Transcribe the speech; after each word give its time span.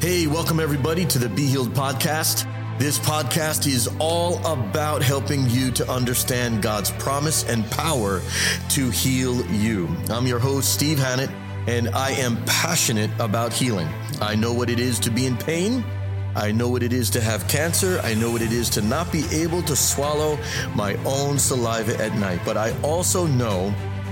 Hey, 0.00 0.28
welcome 0.28 0.60
everybody 0.60 1.04
to 1.06 1.18
the 1.18 1.28
Be 1.28 1.46
Healed 1.46 1.70
podcast. 1.70 2.46
This 2.78 3.00
podcast 3.00 3.66
is 3.66 3.88
all 3.98 4.38
about 4.46 5.02
helping 5.02 5.50
you 5.50 5.72
to 5.72 5.90
understand 5.90 6.62
God's 6.62 6.92
promise 6.92 7.42
and 7.48 7.68
power 7.72 8.22
to 8.68 8.90
heal 8.90 9.44
you. 9.46 9.88
I'm 10.08 10.24
your 10.24 10.38
host, 10.38 10.72
Steve 10.72 11.00
Hannett, 11.00 11.30
and 11.66 11.88
I 11.88 12.12
am 12.12 12.36
passionate 12.44 13.10
about 13.18 13.52
healing. 13.52 13.88
I 14.20 14.36
know 14.36 14.52
what 14.52 14.70
it 14.70 14.78
is 14.78 15.00
to 15.00 15.10
be 15.10 15.26
in 15.26 15.36
pain. 15.36 15.84
I 16.36 16.52
know 16.52 16.68
what 16.68 16.84
it 16.84 16.92
is 16.92 17.10
to 17.10 17.20
have 17.20 17.48
cancer. 17.48 18.00
I 18.04 18.14
know 18.14 18.30
what 18.30 18.40
it 18.40 18.52
is 18.52 18.70
to 18.70 18.80
not 18.80 19.10
be 19.10 19.24
able 19.32 19.62
to 19.62 19.74
swallow 19.74 20.38
my 20.76 20.94
own 21.06 21.40
saliva 21.40 22.00
at 22.00 22.14
night. 22.14 22.40
But 22.44 22.56
I 22.56 22.70
also 22.82 23.26
know 23.26 23.70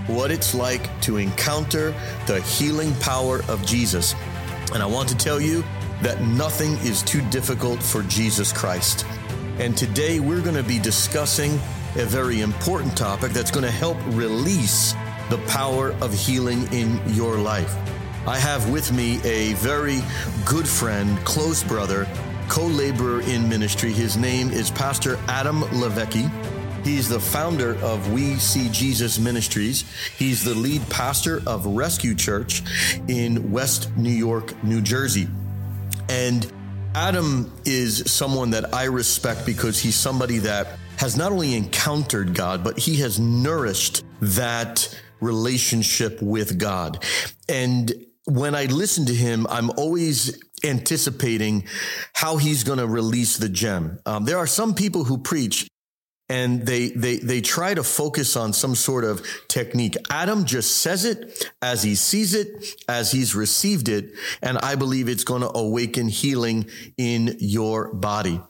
what 0.09 0.33
it's 0.33 0.53
like 0.53 1.01
to 1.03 1.19
encounter 1.19 1.95
the 2.27 2.41
healing 2.41 2.93
power 2.97 3.43
of 3.49 3.65
Jesus. 3.65 4.17
And 4.75 4.83
I 4.83 4.87
want 4.87 5.09
to 5.11 5.17
tell 5.17 5.41
you 5.41 5.63
that 6.03 6.21
nothing 6.21 6.73
is 6.79 7.03
too 7.03 7.23
difficult 7.31 7.83
for 7.83 8.03
Jesus 8.03 8.53
Christ. 8.53 9.07
And 9.59 9.77
today 9.77 10.21
we're 10.21 10.43
going 10.43 10.57
to 10.57 10.63
be 10.63 10.79
discussing 10.79 11.53
a 11.97 12.05
very 12.05 12.41
important 12.43 12.97
topic 12.97 13.33
that's 13.33 13.51
going 13.51 13.65
to 13.65 13.71
help 13.71 13.97
release 14.09 14.93
the 15.31 15.39
power 15.49 15.93
of 16.03 16.13
healing 16.13 16.71
in 16.73 17.01
your 17.15 17.39
life. 17.39 17.75
I 18.27 18.39
have 18.39 18.71
with 18.71 18.93
me 18.93 19.21
a 19.25 19.55
very 19.55 20.01
good 20.45 20.69
friend, 20.69 21.17
close 21.25 21.63
brother, 21.63 22.07
co 22.49 22.67
laborer 22.67 23.23
in 23.23 23.49
ministry. 23.49 23.93
His 23.93 24.17
name 24.17 24.51
is 24.51 24.71
Pastor 24.71 25.19
Adam 25.29 25.63
LiVecchi. 25.63 26.31
He's 26.85 27.09
the 27.09 27.19
founder 27.19 27.77
of 27.79 28.13
We 28.13 28.37
See 28.37 28.69
Jesus 28.69 29.19
Ministries. 29.19 29.85
He's 30.19 30.45
the 30.45 30.55
lead 30.55 30.89
pastor 30.89 31.43
of 31.47 31.67
Rescue 31.67 32.15
Church 32.15 32.63
in 33.09 33.51
West 33.51 33.97
New 33.97 34.11
York, 34.11 34.63
New 34.63 34.81
Jersey. 34.81 35.29
And 36.09 36.51
Adam 36.95 37.53
is 37.65 38.11
someone 38.11 38.51
that 38.51 38.75
I 38.75 38.85
respect 38.85 39.45
because 39.45 39.79
he's 39.79 39.97
somebody 39.97 40.39
that 40.39 40.79
has 40.99 41.17
not 41.17 41.33
only 41.33 41.55
encountered 41.55 42.35
God, 42.35 42.65
but 42.65 42.79
he 42.79 42.97
has 42.97 43.21
nourished 43.21 44.03
that 44.21 44.99
relationship 45.21 46.23
with 46.23 46.59
God. 46.59 47.05
And 47.49 47.93
when 48.25 48.55
I 48.55 48.65
listen 48.65 49.07
to 49.07 49.15
him, 49.15 49.47
I'm 49.51 49.71
always 49.71 50.43
anticipating 50.65 51.67
how 52.15 52.39
he's 52.39 52.65
going 52.65 52.79
to 52.79 52.87
release 52.87 53.37
the 53.37 53.49
gem. 53.49 53.99
Um, 54.07 54.25
there 54.25 54.39
are 54.39 54.47
some 54.47 54.75
people 54.75 55.05
who 55.05 55.19
preach 55.19 55.69
and 56.29 56.67
they 56.67 56.89
they 56.89 57.19
they 57.19 57.41
try 57.41 57.75
to 57.75 57.83
focus 57.83 58.37
on 58.37 58.53
some 58.53 58.75
sort 58.75 59.05
of 59.05 59.27
technique. 59.49 59.97
Adam 60.11 60.45
just 60.45 60.79
says 60.79 61.05
it 61.05 61.51
as 61.63 61.83
he 61.83 61.95
sees 61.95 62.35
it, 62.35 62.49
as 62.89 63.13
he's 63.13 63.35
received 63.35 63.89
it, 63.89 64.13
and 64.43 64.59
I 64.59 64.75
believe 64.75 65.09
it's 65.09 65.25
going 65.25 65.43
to 65.43 65.57
awaken 65.57 66.09
healing 66.09 66.67
in 66.97 67.37
your 67.39 67.93
body. 67.95 68.41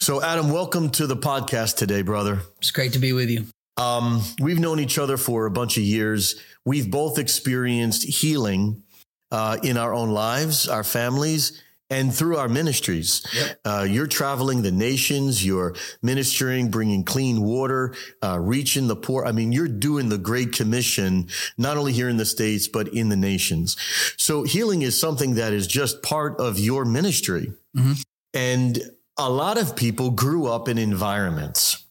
So, 0.00 0.22
Adam, 0.22 0.50
welcome 0.50 0.90
to 0.90 1.06
the 1.06 1.16
podcast 1.16 1.76
today, 1.76 2.02
brother. 2.02 2.40
It's 2.58 2.70
great 2.70 2.94
to 2.94 2.98
be 2.98 3.12
with 3.12 3.28
you. 3.28 3.44
Um, 3.76 4.22
we've 4.40 4.58
known 4.58 4.80
each 4.80 4.98
other 4.98 5.16
for 5.16 5.46
a 5.46 5.50
bunch 5.50 5.76
of 5.76 5.82
years. 5.82 6.40
We've 6.64 6.90
both 6.90 7.18
experienced 7.18 8.04
healing 8.04 8.82
uh, 9.30 9.58
in 9.62 9.76
our 9.76 9.94
own 9.94 10.10
lives, 10.10 10.68
our 10.68 10.84
families, 10.84 11.62
and 11.90 12.14
through 12.14 12.36
our 12.36 12.48
ministries. 12.48 13.26
Yep. 13.34 13.60
Uh, 13.64 13.86
you're 13.88 14.06
traveling 14.06 14.62
the 14.62 14.70
nations, 14.70 15.44
you're 15.44 15.74
ministering, 16.02 16.70
bringing 16.70 17.04
clean 17.04 17.42
water, 17.42 17.94
uh, 18.22 18.38
reaching 18.40 18.86
the 18.86 18.96
poor. 18.96 19.26
I 19.26 19.32
mean, 19.32 19.52
you're 19.52 19.68
doing 19.68 20.08
the 20.08 20.18
Great 20.18 20.52
Commission, 20.52 21.28
not 21.58 21.76
only 21.76 21.92
here 21.92 22.08
in 22.08 22.16
the 22.16 22.24
States, 22.24 22.68
but 22.68 22.88
in 22.88 23.08
the 23.08 23.16
nations. 23.16 23.76
So 24.16 24.44
healing 24.44 24.82
is 24.82 24.98
something 24.98 25.34
that 25.34 25.52
is 25.52 25.66
just 25.66 26.02
part 26.02 26.38
of 26.38 26.58
your 26.58 26.84
ministry. 26.84 27.52
Mm-hmm. 27.76 27.92
And 28.32 28.78
a 29.18 29.28
lot 29.28 29.58
of 29.58 29.74
people 29.74 30.10
grew 30.10 30.46
up 30.46 30.68
in 30.68 30.78
environments 30.78 31.84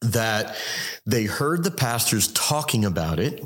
that 0.00 0.56
they 1.04 1.24
heard 1.24 1.64
the 1.64 1.70
pastors 1.70 2.28
talking 2.28 2.84
about 2.84 3.18
it. 3.18 3.44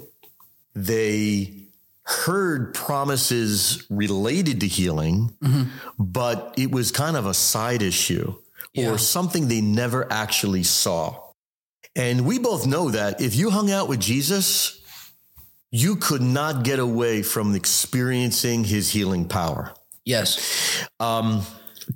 They 0.74 1.67
heard 2.08 2.72
promises 2.72 3.84
related 3.91 4.60
to 4.62 4.66
healing, 4.66 5.30
mm-hmm. 5.42 5.64
but 5.98 6.54
it 6.56 6.70
was 6.70 6.91
kind 6.91 7.19
of 7.19 7.26
a 7.26 7.34
side 7.34 7.82
issue 7.82 8.34
yeah. 8.72 8.91
or 8.91 8.96
something 8.96 9.48
they 9.48 9.60
never 9.60 10.10
actually 10.10 10.62
saw. 10.62 11.22
And 11.94 12.24
we 12.24 12.38
both 12.38 12.66
know 12.66 12.91
that 12.91 13.20
if 13.20 13.36
you 13.36 13.50
hung 13.50 13.70
out 13.70 13.91
with 13.91 14.00
Jesus, 14.00 14.80
you 15.70 15.96
could 15.96 16.22
not 16.22 16.64
get 16.64 16.78
away 16.78 17.22
from 17.22 17.54
experiencing 17.54 18.64
his 18.64 18.90
healing 18.90 19.28
power. 19.28 19.75
Yes. 20.06 20.86
Um, 21.00 21.42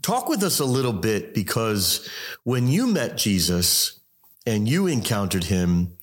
talk 0.03 0.29
with 0.29 0.43
us 0.43 0.61
a 0.61 0.67
little 0.67 0.93
bit 0.93 1.33
because 1.33 2.07
when 2.45 2.69
you 2.69 2.87
met 2.87 3.17
Jesus 3.17 3.99
and 4.45 4.69
you 4.69 4.89
encountered 4.89 5.45
him, 5.45 5.97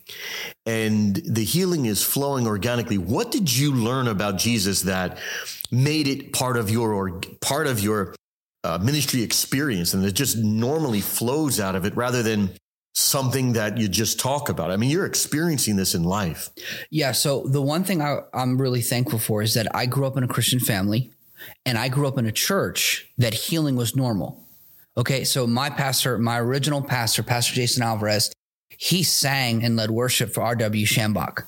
and 0.69 1.15
the 1.25 1.43
healing 1.43 1.87
is 1.87 2.03
flowing 2.03 2.45
organically. 2.45 2.99
What 2.99 3.31
did 3.31 3.51
you 3.51 3.73
learn 3.73 4.07
about 4.07 4.37
Jesus 4.37 4.83
that 4.83 5.17
made 5.71 6.07
it 6.07 6.31
part 6.31 6.57
of 6.57 6.69
your 6.69 6.93
or 6.93 7.21
part 7.41 7.65
of 7.65 7.79
your 7.79 8.13
uh, 8.63 8.77
ministry 8.77 9.23
experience, 9.23 9.95
and 9.95 10.05
it 10.05 10.11
just 10.11 10.37
normally 10.37 11.01
flows 11.01 11.59
out 11.59 11.75
of 11.75 11.85
it 11.85 11.95
rather 11.95 12.21
than 12.21 12.51
something 12.93 13.53
that 13.53 13.79
you 13.79 13.87
just 13.87 14.19
talk 14.19 14.49
about? 14.49 14.69
I 14.69 14.77
mean, 14.77 14.91
you're 14.91 15.07
experiencing 15.07 15.75
this 15.75 15.95
in 15.95 16.03
life. 16.03 16.49
Yeah. 16.91 17.13
So 17.13 17.43
the 17.47 17.63
one 17.63 17.83
thing 17.83 18.03
I, 18.03 18.19
I'm 18.31 18.61
really 18.61 18.81
thankful 18.81 19.17
for 19.17 19.41
is 19.41 19.55
that 19.55 19.73
I 19.73 19.87
grew 19.87 20.05
up 20.05 20.17
in 20.17 20.23
a 20.23 20.27
Christian 20.27 20.59
family, 20.59 21.09
and 21.65 21.79
I 21.79 21.89
grew 21.89 22.07
up 22.07 22.19
in 22.19 22.27
a 22.27 22.31
church 22.31 23.07
that 23.17 23.33
healing 23.33 23.75
was 23.75 23.95
normal. 23.95 24.43
Okay, 24.97 25.23
so 25.23 25.47
my 25.47 25.69
pastor, 25.69 26.19
my 26.19 26.37
original 26.39 26.81
pastor, 26.81 27.23
Pastor 27.23 27.55
Jason 27.55 27.81
Alvarez, 27.81 28.31
he 28.77 29.03
sang 29.03 29.63
and 29.63 29.75
led 29.75 29.91
worship 29.91 30.33
for 30.33 30.41
R.W. 30.41 30.85
Schambach. 30.85 31.45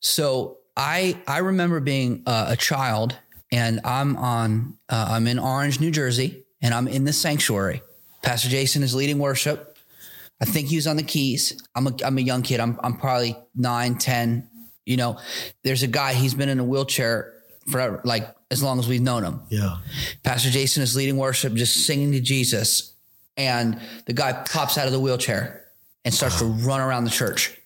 So 0.00 0.58
I 0.76 1.20
I 1.26 1.38
remember 1.38 1.80
being 1.80 2.22
uh, 2.26 2.46
a 2.48 2.56
child 2.56 3.16
and 3.50 3.80
I'm 3.84 4.16
on 4.16 4.78
uh, 4.88 5.08
I'm 5.10 5.26
in 5.26 5.38
Orange, 5.38 5.80
New 5.80 5.90
Jersey, 5.90 6.44
and 6.62 6.74
I'm 6.74 6.88
in 6.88 7.04
the 7.04 7.12
sanctuary. 7.12 7.82
Pastor 8.22 8.48
Jason 8.48 8.82
is 8.82 8.94
leading 8.94 9.18
worship. 9.18 9.76
I 10.40 10.44
think 10.44 10.68
he 10.68 10.76
was 10.76 10.86
on 10.86 10.96
the 10.96 11.02
keys. 11.02 11.60
I'm 11.74 11.86
a 11.88 11.94
I'm 12.04 12.18
a 12.18 12.20
young 12.20 12.42
kid. 12.42 12.60
I'm 12.60 12.78
I'm 12.82 12.96
probably 12.96 13.36
nine, 13.54 13.96
ten. 13.96 14.48
You 14.86 14.96
know, 14.96 15.18
there's 15.64 15.82
a 15.82 15.86
guy. 15.86 16.14
He's 16.14 16.34
been 16.34 16.48
in 16.48 16.58
a 16.58 16.64
wheelchair 16.64 17.34
forever, 17.70 18.00
like 18.04 18.34
as 18.50 18.62
long 18.62 18.78
as 18.78 18.88
we've 18.88 19.02
known 19.02 19.24
him. 19.24 19.40
Yeah. 19.50 19.78
Pastor 20.22 20.50
Jason 20.50 20.82
is 20.82 20.96
leading 20.96 21.16
worship, 21.16 21.54
just 21.54 21.86
singing 21.86 22.12
to 22.12 22.20
Jesus, 22.20 22.94
and 23.36 23.80
the 24.06 24.12
guy 24.12 24.32
pops 24.32 24.78
out 24.78 24.86
of 24.86 24.92
the 24.92 25.00
wheelchair 25.00 25.67
and 26.04 26.12
starts 26.12 26.38
to 26.38 26.44
run 26.66 26.80
around 26.80 27.04
the 27.04 27.10
church. 27.10 27.58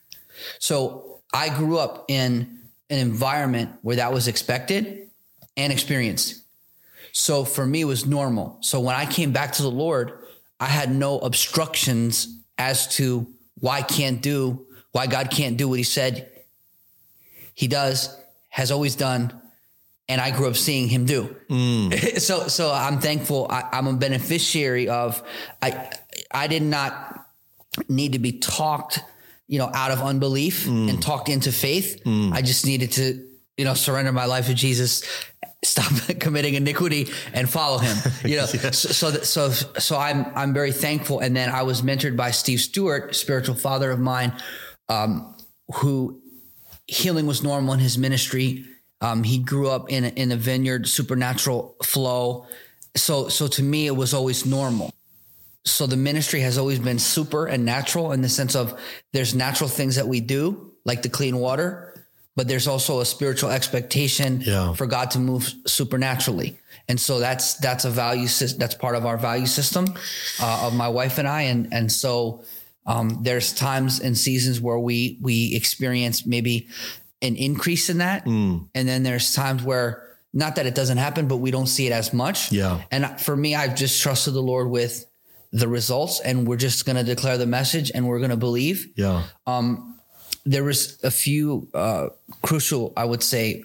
So 0.59 1.20
I 1.32 1.48
grew 1.48 1.78
up 1.78 2.06
in 2.09 2.59
an 2.91 2.98
environment 2.98 3.70
where 3.82 3.97
that 3.97 4.12
was 4.12 4.28
expected 4.28 5.10
and 5.56 5.72
experienced. 5.72 6.42
So 7.12 7.44
for 7.44 7.66
me, 7.66 7.82
it 7.82 7.87
was 7.87 8.06
normal. 8.06 8.59
So 8.60 8.81
when 8.81 8.94
I 8.94 9.06
came 9.06 9.32
back 9.32 9.53
to 9.54 9.62
the 9.62 9.71
Lord, 9.71 10.12
I 10.59 10.66
had 10.66 10.94
no 10.94 11.19
obstructions 11.19 12.38
as 12.59 12.97
to 12.97 13.26
why 13.60 13.78
I 13.78 13.82
can't 13.82 14.22
do, 14.22 14.66
why 14.92 15.06
God 15.06 15.31
can't 15.31 15.56
do 15.56 15.69
what 15.69 15.78
he 15.78 15.84
said 15.84 16.32
he 17.54 17.69
does, 17.69 18.19
has 18.48 18.71
always 18.71 18.97
done, 18.97 19.32
and 20.09 20.21
I 20.21 20.31
grew 20.31 20.48
up 20.48 20.56
seeing 20.56 20.88
him 20.88 21.06
do. 21.06 21.37
Mm. 21.48 22.19
so, 22.21 22.48
so 22.48 22.72
I'm 22.72 23.00
thankful. 23.00 23.47
I, 23.50 23.78
am 23.78 23.87
a 23.87 23.92
beneficiary 23.94 24.88
of. 24.88 25.22
I, 25.60 25.91
I 26.31 26.47
did 26.47 26.62
not 26.62 27.11
need 27.88 28.12
to 28.12 28.19
be 28.19 28.33
talked, 28.33 29.00
you 29.49 29.59
know, 29.59 29.71
out 29.72 29.91
of 29.91 30.00
unbelief 30.00 30.66
mm. 30.66 30.88
and 30.88 31.03
talked 31.03 31.28
into 31.28 31.53
faith. 31.53 32.03
Mm. 32.05 32.33
I 32.33 32.43
just 32.43 32.66
needed 32.66 32.93
to, 32.93 33.27
you 33.56 33.65
know, 33.65 33.75
surrender 33.75 34.12
my 34.12 34.27
life 34.27 34.47
to 34.47 34.55
Jesus, 34.55 35.03
stop 35.65 35.93
committing 36.21 36.55
iniquity 36.55 37.09
and 37.33 37.48
follow 37.48 37.78
him. 37.78 37.97
You 38.24 38.36
know, 38.36 38.47
so, 38.47 38.71
so, 38.71 39.10
so, 39.10 39.51
so 39.51 39.97
I'm, 39.97 40.27
I'm 40.34 40.53
very 40.53 40.72
thankful. 40.72 41.21
And 41.21 41.36
then 41.36 41.51
I 41.51 41.63
was 41.63 41.83
mentored 41.83 42.16
by 42.16 42.30
Steve 42.30 42.60
Stewart, 42.60 43.15
spiritual 43.15 43.54
father 43.54 43.91
of 43.91 43.98
mine, 43.98 44.33
um, 44.89 45.34
who 45.77 46.21
healing 46.86 47.27
was 47.27 47.42
normal 47.42 47.75
in 47.75 47.80
his 47.80 47.97
ministry. 47.97 48.65
Um, 49.01 49.25
he 49.25 49.39
grew 49.39 49.68
up 49.68 49.91
in 49.91 50.04
a, 50.04 50.09
in 50.09 50.30
a 50.30 50.36
vineyard, 50.36 50.86
supernatural 50.89 51.77
flow. 51.83 52.47
So, 52.95 53.28
so 53.28 53.48
to 53.48 53.63
me, 53.63 53.86
it 53.86 53.97
was 53.97 54.15
always 54.15 54.45
normal 54.45 54.92
so 55.64 55.86
the 55.86 55.97
ministry 55.97 56.41
has 56.41 56.59
always 56.59 56.78
been 56.78 56.98
super 56.98 57.47
and 57.47 57.64
natural 57.64 58.12
in 58.12 58.20
the 58.20 58.28
sense 58.28 58.56
of 58.56 58.78
there's 59.12 59.34
natural 59.34 59.68
things 59.68 59.97
that 59.97 60.09
we 60.09 60.20
do, 60.20 60.72
like 60.84 61.03
the 61.03 61.09
clean 61.09 61.36
water, 61.36 61.94
but 62.34 62.48
there's 62.48 62.66
also 62.66 63.00
a 63.00 63.04
spiritual 63.04 63.50
expectation 63.50 64.41
yeah. 64.41 64.72
for 64.72 64.86
God 64.86 65.12
to 65.12 65.18
move 65.18 65.53
supernaturally. 65.66 66.59
And 66.88 66.98
so 66.98 67.20
that's 67.20 67.54
that's 67.54 67.84
a 67.84 67.91
value 67.91 68.26
that's 68.59 68.74
part 68.74 68.97
of 68.97 69.06
our 69.06 69.16
value 69.16 69.47
system 69.47 69.94
uh, 70.41 70.66
of 70.66 70.74
my 70.74 70.88
wife 70.88 71.18
and 71.18 71.28
I. 71.28 71.42
And 71.42 71.72
and 71.72 71.92
so 71.92 72.42
um, 72.86 73.20
there's 73.22 73.53
times 73.53 74.00
and 74.00 74.18
seasons 74.18 74.60
where 74.60 74.78
we 74.78 75.18
we 75.20 75.54
experience 75.54 76.26
maybe 76.26 76.68
an 77.20 77.36
increase 77.36 77.88
in 77.88 77.98
that, 77.98 78.24
mm. 78.24 78.66
and 78.74 78.88
then 78.88 79.04
there's 79.04 79.32
times 79.32 79.62
where 79.62 80.03
not 80.32 80.56
that 80.56 80.66
it 80.66 80.74
doesn't 80.74 80.98
happen, 80.98 81.28
but 81.28 81.36
we 81.36 81.50
don't 81.50 81.68
see 81.68 81.86
it 81.86 81.92
as 81.92 82.12
much. 82.12 82.50
Yeah. 82.50 82.82
And 82.91 83.20
for 83.20 83.36
me, 83.36 83.54
I've 83.54 83.76
just 83.76 84.03
trusted 84.03 84.34
the 84.34 84.42
Lord 84.42 84.68
with 84.68 85.06
the 85.53 85.69
results 85.69 86.21
and 86.21 86.47
we're 86.49 86.57
just 86.57 86.87
going 86.87 86.97
to 86.97 87.04
declare 87.04 87.37
the 87.39 87.47
message 87.47 87.91
and 87.95 88.07
we're 88.07 88.19
going 88.19 88.31
to 88.31 88.37
believe. 88.37 88.89
Yeah. 88.97 89.25
Um, 89.47 89.99
There 90.45 90.65
was 90.65 90.99
a 91.04 91.10
few 91.10 91.69
uh, 91.75 92.09
crucial, 92.43 92.93
I 92.97 93.04
would 93.04 93.22
say, 93.22 93.65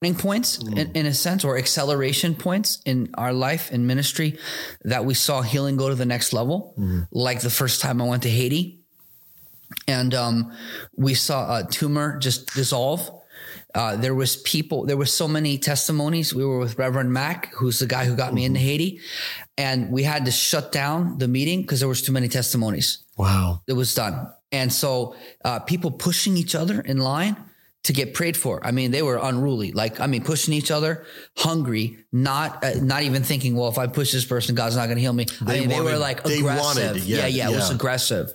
turning 0.00 0.14
points 0.18 0.58
in, 0.58 0.92
in 0.94 1.06
a 1.06 1.14
sense 1.14 1.44
or 1.44 1.56
acceleration 1.58 2.34
points 2.34 2.80
in 2.84 3.08
our 3.14 3.32
life 3.32 3.72
and 3.74 3.86
ministry 3.86 4.38
that 4.84 5.04
we 5.04 5.14
saw 5.14 5.42
healing 5.42 5.76
go 5.76 5.88
to 5.88 5.94
the 5.96 6.06
next 6.06 6.32
level. 6.32 6.74
Like 7.10 7.40
the 7.40 7.50
first 7.50 7.80
time 7.80 8.00
I 8.02 8.06
went 8.06 8.22
to 8.22 8.30
Haiti 8.30 8.78
and 9.88 10.14
um, 10.14 10.52
we 10.96 11.14
saw 11.14 11.58
a 11.58 11.64
tumor 11.68 12.18
just 12.18 12.54
dissolve. 12.54 13.10
Uh, 13.74 13.96
there 13.96 14.14
was 14.14 14.36
people, 14.36 14.84
there 14.84 14.98
were 14.98 15.06
so 15.06 15.26
many 15.26 15.56
testimonies. 15.58 16.34
We 16.34 16.44
were 16.44 16.58
with 16.58 16.78
Reverend 16.78 17.10
Mack, 17.12 17.54
who's 17.54 17.78
the 17.78 17.86
guy 17.86 18.04
who 18.04 18.14
got 18.14 18.34
me 18.34 18.44
into 18.44 18.60
Haiti, 18.60 19.00
and 19.58 19.90
we 19.90 20.02
had 20.02 20.24
to 20.24 20.30
shut 20.30 20.72
down 20.72 21.18
the 21.18 21.28
meeting 21.28 21.62
because 21.62 21.80
there 21.80 21.88
was 21.88 22.02
too 22.02 22.12
many 22.12 22.28
testimonies. 22.28 23.04
Wow. 23.16 23.62
It 23.66 23.74
was 23.74 23.94
done, 23.94 24.28
and 24.50 24.72
so 24.72 25.14
uh, 25.44 25.60
people 25.60 25.90
pushing 25.90 26.36
each 26.36 26.54
other 26.54 26.80
in 26.80 26.98
line 26.98 27.36
to 27.84 27.92
get 27.92 28.14
prayed 28.14 28.36
for. 28.36 28.64
I 28.64 28.70
mean, 28.70 28.92
they 28.92 29.02
were 29.02 29.18
unruly. 29.20 29.72
Like, 29.72 29.98
I 29.98 30.06
mean, 30.06 30.22
pushing 30.22 30.54
each 30.54 30.70
other, 30.70 31.04
hungry, 31.36 31.98
not 32.12 32.64
uh, 32.64 32.74
not 32.80 33.02
even 33.02 33.22
thinking, 33.24 33.56
well, 33.56 33.68
if 33.68 33.76
I 33.78 33.86
push 33.88 34.12
this 34.12 34.24
person, 34.24 34.54
God's 34.54 34.76
not 34.76 34.86
going 34.86 34.96
to 34.96 35.02
heal 35.02 35.12
me. 35.12 35.26
I 35.40 35.44
They 35.44 35.60
mean, 35.60 35.68
they 35.68 35.78
were 35.80 35.84
wanted- 35.86 35.98
like 35.98 36.22
they 36.24 36.38
aggressive. 36.38 36.62
wanted, 36.62 37.02
yeah, 37.04 37.26
yeah, 37.26 37.26
yeah, 37.26 37.50
it 37.50 37.54
was 37.56 37.70
aggressive, 37.70 38.30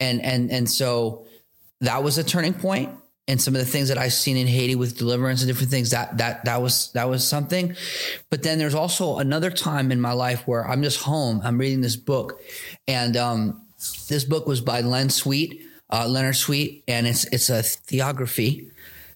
and 0.00 0.20
and 0.22 0.50
and 0.50 0.68
so 0.68 1.26
that 1.82 2.02
was 2.02 2.16
a 2.18 2.24
turning 2.24 2.54
point 2.54 2.90
and 3.28 3.40
some 3.40 3.54
of 3.54 3.60
the 3.60 3.66
things 3.66 3.88
that 3.88 3.98
I've 3.98 4.12
seen 4.12 4.36
in 4.36 4.46
Haiti 4.46 4.74
with 4.74 4.96
deliverance 4.96 5.42
and 5.42 5.48
different 5.48 5.70
things 5.70 5.90
that 5.90 6.18
that 6.18 6.44
that 6.44 6.62
was 6.62 6.92
that 6.92 7.08
was 7.08 7.26
something. 7.26 7.74
But 8.30 8.42
then 8.42 8.58
there's 8.58 8.74
also 8.74 9.18
another 9.18 9.50
time 9.50 9.90
in 9.90 10.00
my 10.00 10.12
life 10.12 10.46
where 10.46 10.66
I'm 10.66 10.82
just 10.82 11.02
home. 11.02 11.40
I'm 11.42 11.58
reading 11.58 11.80
this 11.80 11.96
book, 11.96 12.40
and 12.86 13.16
um, 13.16 13.62
this 14.08 14.24
book 14.24 14.46
was 14.46 14.60
by 14.60 14.80
Len 14.80 15.10
Sweet, 15.10 15.60
uh, 15.90 16.06
Leonard 16.08 16.36
Sweet, 16.36 16.84
and 16.86 17.06
it's 17.06 17.24
it's 17.26 17.50
a 17.50 17.62
theography. 17.62 18.70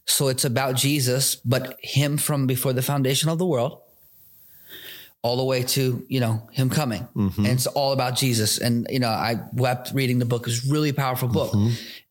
So 0.07 0.27
it's 0.29 0.45
about 0.45 0.75
Jesus, 0.75 1.37
but 1.37 1.79
him 1.81 2.17
from 2.17 2.47
before 2.49 2.73
the 2.73 2.83
foundation 2.83 3.29
of 3.31 3.39
the 3.39 3.47
world 3.47 3.81
all 5.23 5.37
the 5.37 5.45
way 5.45 5.63
to 5.63 6.05
you 6.09 6.19
know 6.19 6.49
him 6.51 6.71
coming 6.71 7.07
and 7.15 7.47
it's 7.47 7.67
all 7.67 7.93
about 7.93 8.17
jesus 8.17 8.57
and 8.59 8.87
you 8.91 8.99
know 8.99 9.09
i 9.09 9.37
wept 9.53 9.93
reading 9.93 10.19
the 10.19 10.25
book 10.25 10.47
it's 10.49 10.67
a 10.67 10.73
really 10.73 10.93
powerful 10.93 11.29
book 11.29 11.53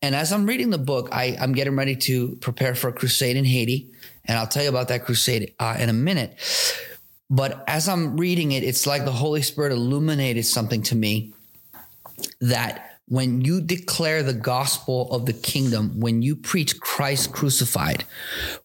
and 0.02 0.14
as 0.14 0.32
i'm 0.32 0.46
reading 0.46 0.70
the 0.70 0.78
book 0.78 1.08
I, 1.12 1.36
i'm 1.40 1.52
getting 1.52 1.76
ready 1.76 1.96
to 1.96 2.36
prepare 2.36 2.74
for 2.74 2.88
a 2.88 2.92
crusade 2.92 3.36
in 3.36 3.44
haiti. 3.44 3.90
And 4.24 4.38
i'll 4.38 4.46
tell 4.46 4.62
you 4.62 4.68
about 4.68 4.88
that 4.88 5.04
crusade 5.04 5.54
uh, 5.58 5.76
in 5.78 5.88
a 5.88 5.94
minute. 5.94 6.36
But 7.28 7.64
as 7.66 7.88
i'm 7.88 8.16
reading 8.16 8.52
it 8.52 8.62
it's 8.62 8.86
like 8.86 9.04
the 9.04 9.12
holy 9.12 9.42
spirit 9.42 9.72
illuminated 9.72 10.46
something 10.46 10.82
to 10.84 10.96
me 10.96 11.32
that 12.40 12.90
when 13.10 13.40
you 13.40 13.60
declare 13.60 14.22
the 14.22 14.32
gospel 14.32 15.10
of 15.10 15.26
the 15.26 15.32
kingdom, 15.32 15.98
when 15.98 16.22
you 16.22 16.36
preach 16.36 16.78
Christ 16.78 17.32
crucified, 17.32 18.04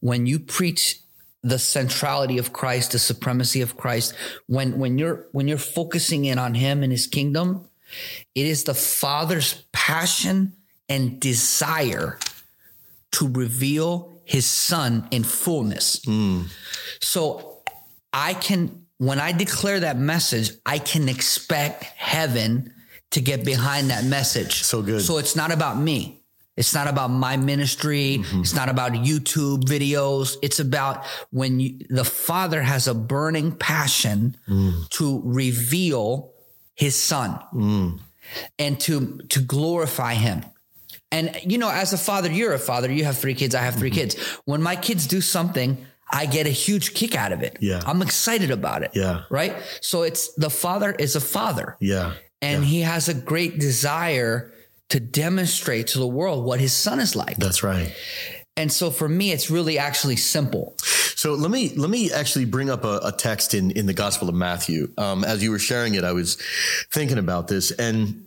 when 0.01 0.27
you 0.27 0.37
preach 0.37 0.99
the 1.41 1.57
centrality 1.57 2.37
of 2.37 2.53
Christ, 2.53 2.91
the 2.91 2.99
supremacy 2.99 3.61
of 3.61 3.75
Christ, 3.75 4.13
when 4.45 4.77
when 4.77 4.99
you're 4.99 5.25
when 5.31 5.47
you're 5.47 5.57
focusing 5.57 6.25
in 6.25 6.37
on 6.37 6.53
him 6.53 6.83
and 6.83 6.91
his 6.91 7.07
kingdom, 7.07 7.65
it 8.35 8.45
is 8.45 8.63
the 8.63 8.75
Father's 8.75 9.63
passion 9.71 10.53
and 10.89 11.19
desire 11.19 12.19
to 13.11 13.27
reveal 13.27 14.21
his 14.25 14.45
son 14.45 15.07
in 15.11 15.23
fullness. 15.23 15.99
Mm. 16.05 16.51
So 17.01 17.63
I 18.11 18.33
can, 18.33 18.85
when 18.97 19.19
I 19.19 19.31
declare 19.31 19.79
that 19.81 19.97
message, 19.97 20.51
I 20.65 20.79
can 20.79 21.07
expect 21.09 21.83
heaven 21.83 22.73
to 23.11 23.21
get 23.21 23.45
behind 23.45 23.89
that 23.91 24.03
message. 24.03 24.63
So 24.63 24.81
good. 24.81 25.01
So 25.01 25.17
it's 25.17 25.35
not 25.35 25.51
about 25.51 25.77
me. 25.77 26.21
It's 26.57 26.73
not 26.73 26.87
about 26.87 27.09
my 27.09 27.35
ministry. 27.37 28.19
Mm-hmm. 28.19 28.41
It's 28.41 28.53
not 28.53 28.69
about 28.69 28.93
YouTube 28.93 29.63
videos. 29.65 30.37
It's 30.41 30.59
about 30.59 31.05
when 31.29 31.59
you, 31.59 31.79
the 31.89 32.05
Father 32.05 32.61
has 32.61 32.87
a 32.87 32.93
burning 32.93 33.51
passion 33.51 34.37
mm. 34.47 34.89
to 34.91 35.21
reveal 35.25 36.31
his 36.73 36.95
son 36.95 37.39
mm. 37.53 37.99
and 38.57 38.79
to 38.81 39.17
to 39.29 39.41
glorify 39.41 40.13
him. 40.13 40.43
And 41.15 41.39
you 41.51 41.57
know, 41.57 41.69
as 41.69 41.93
a 41.93 41.97
father, 41.97 42.29
you're 42.31 42.53
a 42.53 42.59
father. 42.59 42.91
You 42.91 43.05
have 43.05 43.17
three 43.17 43.33
kids. 43.35 43.55
I 43.55 43.61
have 43.61 43.75
3 43.75 43.89
kids. 43.89 44.15
When 44.45 44.61
my 44.61 44.75
kids 44.75 45.07
do 45.07 45.21
something, 45.21 45.77
I 46.11 46.25
get 46.25 46.45
a 46.45 46.49
huge 46.51 46.93
kick 46.93 47.15
out 47.15 47.31
of 47.31 47.41
it. 47.41 47.57
Yeah. 47.61 47.81
I'm 47.85 48.01
excited 48.01 48.51
about 48.51 48.83
it. 48.83 48.91
Yeah. 48.93 49.23
Right. 49.29 49.55
So 49.81 50.03
it's 50.03 50.33
the 50.35 50.49
father 50.49 50.91
is 50.91 51.15
a 51.15 51.21
father 51.21 51.77
Yeah. 51.79 52.13
and 52.41 52.63
he 52.65 52.81
has 52.81 53.07
a 53.09 53.13
great 53.13 53.59
desire 53.59 54.51
to 54.89 54.99
demonstrate 54.99 55.87
to 55.87 55.99
the 55.99 56.07
world 56.07 56.45
what 56.45 56.59
his 56.59 56.73
son 56.73 56.99
is 56.99 57.15
like. 57.15 57.37
That's 57.37 57.63
right. 57.63 57.95
And 58.57 58.71
so 58.71 58.91
for 58.91 59.09
me, 59.09 59.31
it's 59.31 59.49
really 59.49 59.79
actually 59.79 60.15
simple. 60.17 60.75
So 61.15 61.33
let 61.33 61.49
me 61.49 61.69
let 61.75 61.89
me 61.89 62.11
actually 62.11 62.45
bring 62.45 62.69
up 62.69 62.83
a, 62.83 62.99
a 63.03 63.11
text 63.11 63.53
in 63.53 63.71
in 63.71 63.85
the 63.85 63.93
Gospel 63.93 64.29
of 64.29 64.35
Matthew. 64.35 64.91
Um, 64.97 65.23
as 65.23 65.41
you 65.43 65.49
were 65.51 65.59
sharing 65.59 65.95
it, 65.95 66.03
I 66.03 66.11
was 66.11 66.37
thinking 66.93 67.17
about 67.17 67.47
this, 67.47 67.71
and 67.71 68.24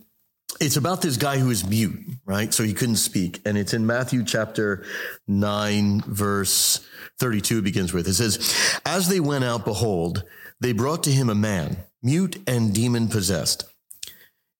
it's 0.59 0.77
about 0.77 1.01
this 1.01 1.17
guy 1.17 1.37
who 1.37 1.49
is 1.49 1.67
mute, 1.67 1.99
right? 2.25 2.53
So 2.53 2.63
he 2.63 2.73
couldn't 2.73 2.97
speak, 2.97 3.41
and 3.45 3.57
it's 3.57 3.73
in 3.73 3.85
Matthew 3.85 4.23
chapter 4.23 4.85
nine, 5.27 6.01
verse 6.01 6.85
thirty-two. 7.19 7.61
Begins 7.61 7.93
with 7.93 8.07
it 8.07 8.13
says, 8.15 8.55
"As 8.85 9.07
they 9.07 9.19
went 9.19 9.43
out, 9.43 9.65
behold, 9.65 10.23
they 10.59 10.73
brought 10.73 11.03
to 11.03 11.11
him 11.11 11.29
a 11.29 11.35
man 11.35 11.77
mute 12.01 12.37
and 12.47 12.73
demon 12.73 13.07
possessed." 13.07 13.65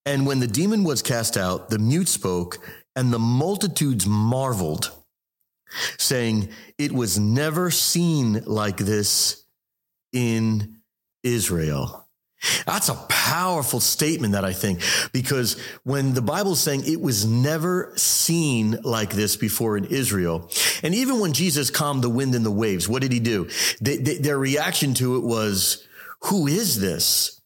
And 0.06 0.26
when 0.26 0.40
the 0.40 0.48
demon 0.48 0.84
was 0.84 1.02
cast 1.02 1.38
out, 1.38 1.70
the 1.70 1.78
mute 1.78 2.08
spoke, 2.08 2.58
and 2.96 3.14
the 3.14 3.20
multitudes 3.20 4.08
marveled 4.08 4.92
saying, 5.98 6.50
It 6.78 6.92
was 6.92 7.20
never 7.20 7.72
seen 7.72 8.44
like 8.46 8.78
this 8.78 9.44
in 10.12 10.82
Israel. 11.24 12.09
That's 12.66 12.90
a 12.90 12.96
powerful 13.10 13.80
statement 13.80 14.34
that 14.34 14.46
I 14.46 14.54
think, 14.54 14.82
because 15.12 15.60
when 15.84 16.14
the 16.14 16.22
Bible's 16.22 16.62
saying 16.62 16.84
it 16.86 17.02
was 17.02 17.26
never 17.26 17.92
seen 17.96 18.80
like 18.84 19.12
this 19.12 19.36
before 19.36 19.78
in 19.78 19.86
Israel, 19.86 20.50
and 20.82 20.96
even 20.96 21.20
when 21.20 21.34
Jesus 21.34 21.70
calmed 21.70 22.04
the 22.04 22.10
wind 22.10 22.36
and 22.36 22.46
the 22.46 22.52
waves, 22.52 22.88
what 22.88 23.02
did 23.02 23.12
he 23.12 23.20
do? 23.20 23.50
Their 23.82 24.38
reaction 24.38 24.94
to 24.96 25.18
it 25.18 25.24
was, 25.24 25.86
Who 26.26 26.48
is 26.48 26.80
this? 26.80 27.42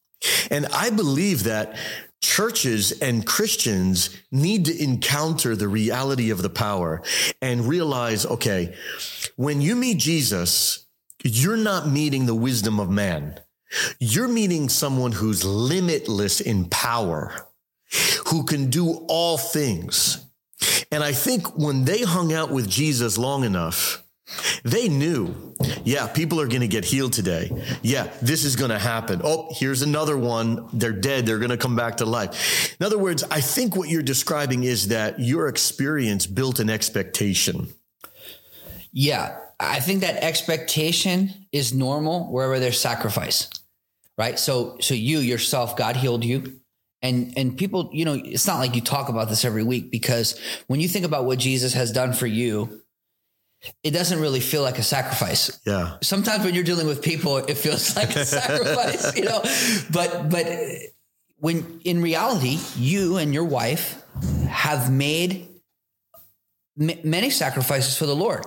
And 0.51 0.67
I 0.67 0.89
believe 0.89 1.43
that 1.43 1.75
churches 2.21 2.93
and 3.01 3.27
Christians 3.27 4.09
need 4.31 4.65
to 4.65 4.83
encounter 4.83 5.55
the 5.55 5.67
reality 5.67 6.29
of 6.29 6.41
the 6.41 6.49
power 6.49 7.03
and 7.41 7.67
realize, 7.67 8.25
okay, 8.25 8.75
when 9.35 9.59
you 9.61 9.75
meet 9.75 9.97
Jesus, 9.97 10.87
you're 11.23 11.57
not 11.57 11.89
meeting 11.89 12.25
the 12.25 12.35
wisdom 12.35 12.79
of 12.79 12.89
man. 12.89 13.39
You're 13.99 14.27
meeting 14.27 14.69
someone 14.69 15.11
who's 15.11 15.43
limitless 15.43 16.41
in 16.41 16.65
power, 16.65 17.33
who 18.27 18.43
can 18.43 18.69
do 18.69 19.05
all 19.07 19.37
things. 19.37 20.25
And 20.91 21.03
I 21.03 21.11
think 21.11 21.57
when 21.57 21.85
they 21.85 22.01
hung 22.01 22.33
out 22.33 22.51
with 22.51 22.69
Jesus 22.69 23.17
long 23.17 23.43
enough, 23.43 24.03
they 24.63 24.87
knew, 24.87 25.53
yeah, 25.83 26.07
people 26.07 26.39
are 26.39 26.47
going 26.47 26.61
to 26.61 26.67
get 26.67 26.85
healed 26.85 27.13
today. 27.13 27.51
Yeah, 27.81 28.11
this 28.21 28.45
is 28.45 28.55
going 28.55 28.71
to 28.71 28.79
happen. 28.79 29.21
Oh, 29.23 29.49
here's 29.51 29.81
another 29.81 30.17
one. 30.17 30.67
They're 30.73 30.91
dead. 30.91 31.25
They're 31.25 31.39
going 31.39 31.51
to 31.51 31.57
come 31.57 31.75
back 31.75 31.97
to 31.97 32.05
life. 32.05 32.75
In 32.79 32.85
other 32.85 32.97
words, 32.97 33.23
I 33.29 33.41
think 33.41 33.75
what 33.75 33.89
you're 33.89 34.01
describing 34.01 34.63
is 34.63 34.87
that 34.87 35.19
your 35.19 35.47
experience 35.47 36.25
built 36.25 36.59
an 36.59 36.69
expectation. 36.69 37.67
Yeah. 38.91 39.37
I 39.59 39.79
think 39.79 40.01
that 40.01 40.23
expectation 40.23 41.33
is 41.51 41.73
normal 41.73 42.31
wherever 42.31 42.59
there's 42.59 42.79
sacrifice. 42.79 43.49
Right. 44.17 44.37
So 44.37 44.77
so 44.79 44.93
you 44.93 45.19
yourself, 45.19 45.75
God 45.75 45.95
healed 45.95 46.23
you. 46.23 46.59
And 47.01 47.33
and 47.37 47.57
people, 47.57 47.89
you 47.91 48.05
know, 48.05 48.13
it's 48.13 48.47
not 48.47 48.59
like 48.59 48.75
you 48.75 48.81
talk 48.81 49.09
about 49.09 49.27
this 49.27 49.43
every 49.43 49.63
week 49.63 49.91
because 49.91 50.39
when 50.67 50.79
you 50.79 50.87
think 50.87 51.05
about 51.05 51.25
what 51.25 51.39
Jesus 51.39 51.73
has 51.73 51.91
done 51.91 52.13
for 52.13 52.27
you, 52.27 52.81
it 53.83 53.91
doesn't 53.91 54.19
really 54.19 54.39
feel 54.39 54.61
like 54.61 54.77
a 54.77 54.83
sacrifice. 54.83 55.59
Yeah. 55.65 55.97
Sometimes 56.01 56.45
when 56.45 56.53
you're 56.53 56.63
dealing 56.63 56.87
with 56.87 57.01
people, 57.01 57.37
it 57.37 57.55
feels 57.55 57.95
like 57.95 58.15
a 58.15 58.25
sacrifice, 58.25 59.15
you 59.17 59.23
know. 59.23 59.41
But 59.91 60.29
but 60.29 60.47
when 61.37 61.81
in 61.83 62.01
reality, 62.01 62.59
you 62.77 63.17
and 63.17 63.33
your 63.33 63.45
wife 63.45 64.01
have 64.47 64.91
made 64.91 65.49
m- 66.79 66.99
many 67.03 67.29
sacrifices 67.29 67.97
for 67.97 68.05
the 68.05 68.15
Lord. 68.15 68.45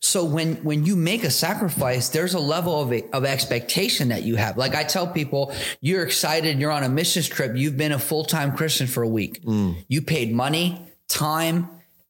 So 0.00 0.24
when 0.24 0.56
when 0.56 0.84
you 0.84 0.96
make 0.96 1.24
a 1.24 1.30
sacrifice, 1.30 2.08
there's 2.10 2.34
a 2.34 2.40
level 2.40 2.80
of 2.80 2.92
of 3.12 3.24
expectation 3.24 4.08
that 4.08 4.22
you 4.22 4.36
have. 4.36 4.56
Like 4.56 4.74
I 4.74 4.84
tell 4.84 5.06
people, 5.06 5.52
you're 5.80 6.04
excited, 6.04 6.58
you're 6.60 6.70
on 6.70 6.82
a 6.82 6.88
missions 6.88 7.28
trip, 7.28 7.56
you've 7.56 7.76
been 7.76 7.92
a 7.92 7.98
full 7.98 8.24
time 8.24 8.56
Christian 8.56 8.86
for 8.86 9.02
a 9.02 9.08
week. 9.08 9.42
You 9.88 10.02
paid 10.02 10.32
money, 10.32 10.80
time, 11.08 11.68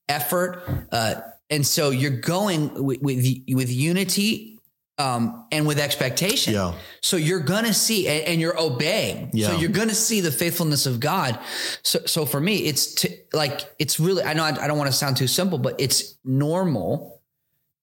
effort, 0.09 0.63
uh, 0.93 1.21
and 1.51 1.67
so 1.67 1.91
you're 1.91 2.11
going 2.11 2.85
with, 2.85 3.01
with 3.01 3.25
with 3.49 3.73
unity 3.73 4.57
um, 4.99 5.47
and 5.53 5.67
with 5.67 5.79
expectation. 5.79 6.55
Yeah. 6.55 6.75
So 7.03 7.17
you're 7.17 7.41
gonna 7.41 7.75
see, 7.75 8.09
and, 8.09 8.25
and 8.25 8.41
you're 8.41 8.59
obeying. 8.61 9.31
Yeah. 9.33 9.49
So 9.49 9.57
you're 9.57 9.71
gonna 9.71 9.95
see 9.95 10.21
the 10.21 10.33
faithfulness 10.33 10.87
of 10.87 11.01
God. 11.01 11.39
So, 11.83 12.01
so 12.07 12.27
for 12.27 12.41
me, 12.41 12.65
it's 12.65 12.95
to, 12.97 13.17
like 13.33 13.61
it's 13.79 14.01
really. 14.01 14.23
I 14.23 14.33
know 14.33 14.45
I, 14.45 14.65
I 14.65 14.67
don't 14.67 14.79
want 14.79 14.91
to 14.91 14.97
sound 14.97 15.17
too 15.17 15.27
simple, 15.27 15.59
but 15.59 15.77
it's 15.79 16.17
normal 16.25 17.16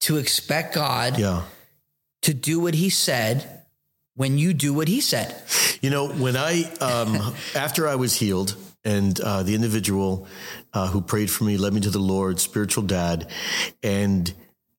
to 0.04 0.18
expect 0.18 0.76
God 0.76 1.18
Yeah. 1.18 1.44
to 2.24 2.34
do 2.34 2.60
what 2.60 2.74
He 2.76 2.90
said 2.90 3.64
when 4.16 4.38
you 4.38 4.54
do 4.54 4.74
what 4.74 4.88
He 4.88 5.02
said. 5.02 5.36
You 5.82 5.90
know, 5.90 6.08
when 6.08 6.36
I, 6.38 6.64
um, 6.80 7.34
after 7.56 7.88
I 7.88 7.96
was 7.96 8.16
healed, 8.16 8.56
and 8.86 9.18
uh, 9.22 9.44
the 9.44 9.56
individual 9.56 10.28
uh, 10.74 10.88
who 10.88 11.00
prayed 11.02 11.32
for 11.32 11.46
me 11.46 11.56
led 11.58 11.74
me 11.74 11.80
to 11.82 11.90
the 11.90 12.00
Lord, 12.00 12.40
spiritual 12.40 12.84
dad, 12.84 13.30
and 13.82 14.34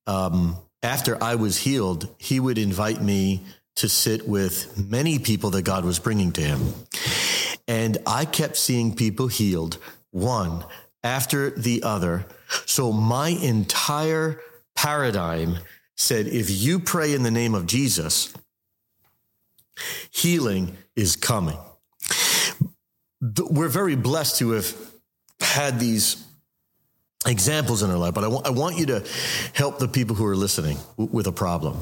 um, 0.06 0.58
after 0.82 1.22
I 1.22 1.36
was 1.36 1.56
healed, 1.56 2.14
he 2.18 2.38
would 2.38 2.58
invite 2.58 3.00
me 3.00 3.40
to 3.76 3.88
sit 3.88 4.28
with 4.28 4.76
many 4.90 5.18
people 5.18 5.50
that 5.50 5.62
God 5.62 5.84
was 5.86 5.98
bringing 5.98 6.32
to 6.32 6.42
him, 6.42 6.74
and 7.66 7.96
I 8.06 8.26
kept 8.26 8.56
seeing 8.58 8.94
people 8.94 9.28
healed, 9.28 9.78
one 10.10 10.64
after 11.02 11.50
the 11.50 11.82
other. 11.82 12.26
So 12.66 12.92
my 12.92 13.28
entire 13.30 14.38
paradigm 14.84 15.56
said, 15.96 16.26
if 16.26 16.50
you 16.50 16.78
pray 16.78 17.14
in 17.14 17.22
the 17.22 17.30
name 17.30 17.54
of 17.54 17.66
Jesus, 17.66 18.34
healing 20.10 20.76
is 20.94 21.16
coming. 21.16 21.56
We're 23.48 23.68
very 23.68 23.96
blessed 23.96 24.38
to 24.40 24.50
have 24.50 24.76
had 25.40 25.80
these 25.80 26.22
examples 27.26 27.82
in 27.82 27.90
our 27.90 27.96
life, 27.96 28.12
but 28.12 28.24
I 28.24 28.28
want, 28.28 28.54
want 28.54 28.76
you 28.76 28.84
to 28.86 29.06
help 29.54 29.78
the 29.78 29.88
people 29.88 30.14
who 30.16 30.26
are 30.26 30.36
listening 30.36 30.76
w- 30.98 31.08
with 31.10 31.26
a 31.28 31.32
problem. 31.32 31.80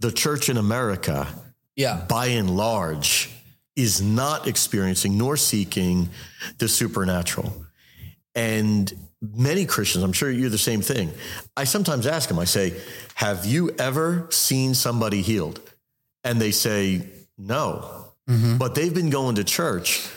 The 0.00 0.10
church 0.10 0.48
in 0.48 0.56
America, 0.56 1.28
Yeah. 1.76 2.06
by 2.08 2.26
and 2.28 2.56
large, 2.56 3.28
is 3.76 4.00
not 4.00 4.48
experiencing 4.48 5.18
nor 5.18 5.36
seeking 5.36 6.08
the 6.56 6.68
supernatural. 6.68 7.66
And 8.34 8.90
many 9.20 9.66
Christians, 9.66 10.04
I'm 10.04 10.12
sure 10.12 10.30
you're 10.30 10.50
the 10.50 10.58
same 10.58 10.80
thing. 10.80 11.12
I 11.56 11.64
sometimes 11.64 12.06
ask 12.06 12.28
them, 12.28 12.38
I 12.38 12.44
say, 12.44 12.80
Have 13.14 13.44
you 13.46 13.70
ever 13.78 14.28
seen 14.30 14.74
somebody 14.74 15.22
healed? 15.22 15.60
And 16.24 16.40
they 16.40 16.50
say, 16.50 17.02
No. 17.36 18.04
Mm-hmm. 18.28 18.58
But 18.58 18.74
they've 18.74 18.94
been 18.94 19.10
going 19.10 19.36
to 19.36 19.44
church 19.44 20.08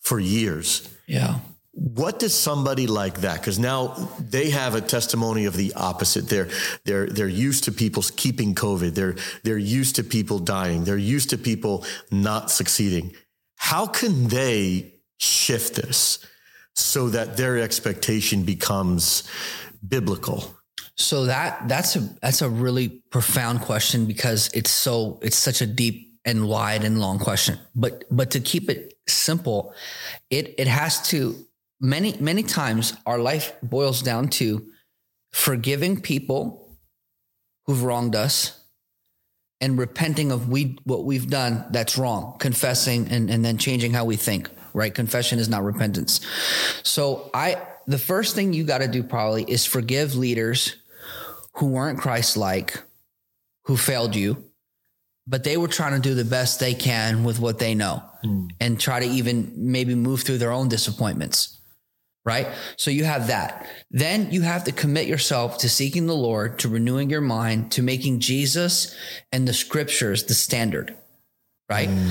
for 0.00 0.20
years. 0.20 0.88
Yeah. 1.06 1.38
What 1.72 2.20
does 2.20 2.34
somebody 2.38 2.86
like 2.86 3.22
that? 3.22 3.40
Because 3.40 3.58
now 3.58 4.08
they 4.20 4.50
have 4.50 4.76
a 4.76 4.80
testimony 4.80 5.46
of 5.46 5.56
the 5.56 5.72
opposite. 5.74 6.28
They're 6.28 6.48
they're 6.84 7.06
they're 7.06 7.26
used 7.26 7.64
to 7.64 7.72
people 7.72 8.04
keeping 8.14 8.54
COVID. 8.54 8.94
They're 8.94 9.16
they're 9.42 9.58
used 9.58 9.96
to 9.96 10.04
people 10.04 10.38
dying. 10.38 10.84
They're 10.84 10.96
used 10.96 11.30
to 11.30 11.38
people 11.38 11.84
not 12.12 12.50
succeeding. 12.52 13.14
How 13.56 13.86
can 13.86 14.28
they 14.28 14.92
shift 15.18 15.74
this 15.74 16.24
so 16.74 17.08
that 17.10 17.36
their 17.36 17.58
expectation 17.58 18.42
becomes 18.42 19.28
biblical? 19.86 20.54
So 20.96 21.24
that 21.24 21.68
that's 21.68 21.96
a 21.96 22.00
that's 22.22 22.42
a 22.42 22.48
really 22.48 23.02
profound 23.10 23.60
question 23.62 24.06
because 24.06 24.50
it's 24.54 24.70
so 24.70 25.18
it's 25.22 25.36
such 25.36 25.60
a 25.60 25.66
deep 25.66 26.12
and 26.24 26.48
wide 26.48 26.84
and 26.84 27.00
long 27.00 27.18
question. 27.18 27.58
But 27.74 28.04
but 28.10 28.30
to 28.32 28.40
keep 28.40 28.70
it 28.70 28.94
simple, 29.08 29.74
it 30.30 30.54
it 30.56 30.68
has 30.68 31.06
to 31.08 31.36
many 31.80 32.16
many 32.20 32.42
times 32.42 32.94
our 33.06 33.18
life 33.18 33.52
boils 33.62 34.02
down 34.02 34.28
to 34.28 34.66
forgiving 35.32 36.00
people 36.00 36.78
who've 37.66 37.82
wronged 37.82 38.14
us 38.14 38.60
and 39.60 39.78
repenting 39.78 40.30
of 40.30 40.48
we 40.48 40.78
what 40.84 41.04
we've 41.04 41.28
done 41.28 41.64
that's 41.70 41.98
wrong, 41.98 42.36
confessing 42.38 43.08
and, 43.08 43.30
and 43.30 43.44
then 43.44 43.58
changing 43.58 43.92
how 43.92 44.04
we 44.04 44.16
think. 44.16 44.48
Right? 44.74 44.92
Confession 44.92 45.38
is 45.38 45.48
not 45.48 45.62
repentance. 45.62 46.20
So 46.82 47.30
I 47.32 47.56
the 47.86 47.98
first 47.98 48.34
thing 48.34 48.52
you 48.52 48.64
got 48.64 48.78
to 48.78 48.88
do 48.88 49.02
probably 49.02 49.44
is 49.44 49.64
forgive 49.64 50.16
leaders 50.16 50.76
who 51.54 51.68
weren't 51.68 51.98
Christ 51.98 52.36
like, 52.36 52.82
who 53.64 53.76
failed 53.76 54.16
you, 54.16 54.44
but 55.26 55.44
they 55.44 55.56
were 55.56 55.68
trying 55.68 55.94
to 55.94 56.06
do 56.06 56.14
the 56.14 56.24
best 56.24 56.60
they 56.60 56.74
can 56.74 57.24
with 57.24 57.40
what 57.40 57.58
they 57.58 57.74
know 57.74 58.02
hmm. 58.22 58.48
and 58.60 58.78
try 58.78 59.00
to 59.00 59.06
even 59.06 59.52
maybe 59.56 59.94
move 59.94 60.22
through 60.22 60.38
their 60.38 60.52
own 60.52 60.68
disappointments. 60.68 61.58
Right. 62.26 62.48
So 62.76 62.90
you 62.90 63.04
have 63.04 63.26
that. 63.26 63.68
Then 63.90 64.30
you 64.30 64.40
have 64.40 64.64
to 64.64 64.72
commit 64.72 65.06
yourself 65.06 65.58
to 65.58 65.68
seeking 65.68 66.06
the 66.06 66.16
Lord, 66.16 66.58
to 66.60 66.70
renewing 66.70 67.10
your 67.10 67.20
mind, 67.20 67.70
to 67.72 67.82
making 67.82 68.20
Jesus 68.20 68.96
and 69.30 69.46
the 69.46 69.52
scriptures 69.52 70.24
the 70.24 70.32
standard. 70.32 70.94
Right. 71.68 71.88
Hmm. 71.88 72.10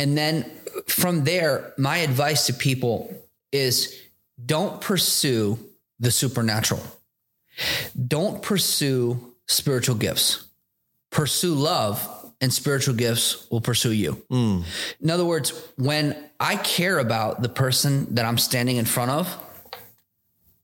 And 0.00 0.16
then 0.16 0.50
from 0.88 1.24
there, 1.24 1.74
my 1.78 1.98
advice 1.98 2.46
to 2.46 2.54
people 2.54 3.14
is 3.52 4.00
don't 4.44 4.80
pursue 4.80 5.58
the 5.98 6.10
supernatural 6.10 6.82
don't 8.06 8.42
pursue 8.42 9.34
spiritual 9.46 9.96
gifts. 9.96 10.46
Pursue 11.10 11.54
love, 11.54 12.06
and 12.40 12.52
spiritual 12.52 12.94
gifts 12.94 13.50
will 13.50 13.60
pursue 13.60 13.92
you. 13.92 14.12
Hmm. 14.30 14.62
In 15.00 15.10
other 15.10 15.24
words, 15.24 15.52
when 15.76 16.16
I 16.38 16.56
care 16.56 16.98
about 16.98 17.42
the 17.42 17.48
person 17.48 18.14
that 18.14 18.24
I'm 18.24 18.38
standing 18.38 18.76
in 18.76 18.84
front 18.84 19.10
of, 19.10 19.36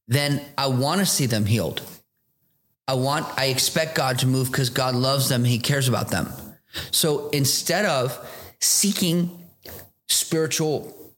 then 0.09 0.41
I 0.57 0.69
want 0.69 1.01
to 1.01 1.07
see 1.07 1.27
them 1.27 1.45
healed. 1.45 1.83
I 2.89 2.95
want, 2.95 3.27
I 3.37 3.47
expect 3.47 3.97
God 3.97 4.21
to 4.21 4.27
move 4.27 4.51
because 4.51 4.71
God 4.71 4.95
loves 4.95 5.29
them. 5.29 5.45
He 5.45 5.59
cares 5.59 5.89
about 5.89 6.09
them. 6.09 6.29
So 6.93 7.29
instead 7.31 7.85
of 7.85 8.17
seeking 8.61 9.45
spiritual 10.09 11.13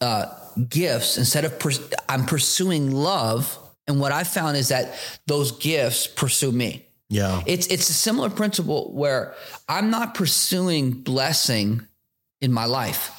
uh, 0.00 0.26
gifts, 0.68 1.18
instead 1.18 1.44
of 1.44 1.58
pers- 1.58 1.80
I'm 2.08 2.26
pursuing 2.26 2.90
love, 2.90 3.58
and 3.86 4.00
what 4.00 4.12
I 4.12 4.24
found 4.24 4.56
is 4.56 4.68
that 4.68 4.94
those 5.26 5.52
gifts 5.52 6.06
pursue 6.06 6.52
me. 6.52 6.86
Yeah. 7.08 7.42
It's 7.46 7.66
it's 7.66 7.90
a 7.90 7.92
similar 7.92 8.30
principle 8.30 8.90
where 8.92 9.34
I'm 9.68 9.90
not 9.90 10.14
pursuing 10.14 10.92
blessing 10.92 11.86
in 12.40 12.52
my 12.52 12.64
life. 12.64 13.10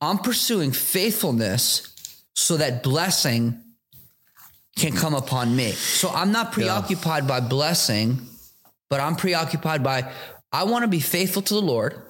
I'm 0.00 0.18
pursuing 0.18 0.70
faithfulness 0.70 1.94
so 2.34 2.56
that 2.58 2.84
blessing 2.84 3.60
can 4.76 4.92
come 4.92 5.14
upon 5.14 5.56
me. 5.56 5.72
So 5.72 6.08
I'm 6.08 6.30
not 6.30 6.52
preoccupied 6.52 7.26
by 7.26 7.40
blessing, 7.40 8.20
but 8.88 9.00
I'm 9.00 9.16
preoccupied 9.16 9.82
by 9.82 10.12
I 10.52 10.64
want 10.64 10.84
to 10.84 10.88
be 10.88 11.00
faithful 11.00 11.42
to 11.42 11.54
the 11.54 11.60
Lord. 11.60 12.00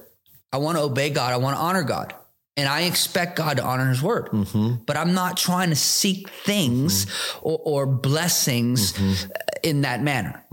I 0.53 0.59
want 0.59 0.79
to 0.79 0.83
obey 0.83 1.11
God. 1.11 1.33
I 1.33 1.37
want 1.37 1.57
to 1.57 1.63
honor 1.63 1.83
God. 1.83 2.15
And 2.57 2.67
I 2.67 2.83
expect 2.83 3.37
God 3.37 3.59
to 3.59 3.65
honor 3.65 3.89
his 3.89 4.03
word. 4.03 4.31
Mm-hmm. 4.31 4.83
But 4.85 4.97
I'm 4.97 5.15
not 5.15 5.37
trying 5.37 5.71
to 5.71 5.77
seek 5.77 6.29
things 6.29 7.07
mm-hmm. 7.07 7.47
or, 7.47 7.61
or 7.65 7.87
blessings 7.87 8.95
mm-hmm. 8.95 9.31
in 9.63 9.83
that 9.83 10.03
manner. 10.03 10.45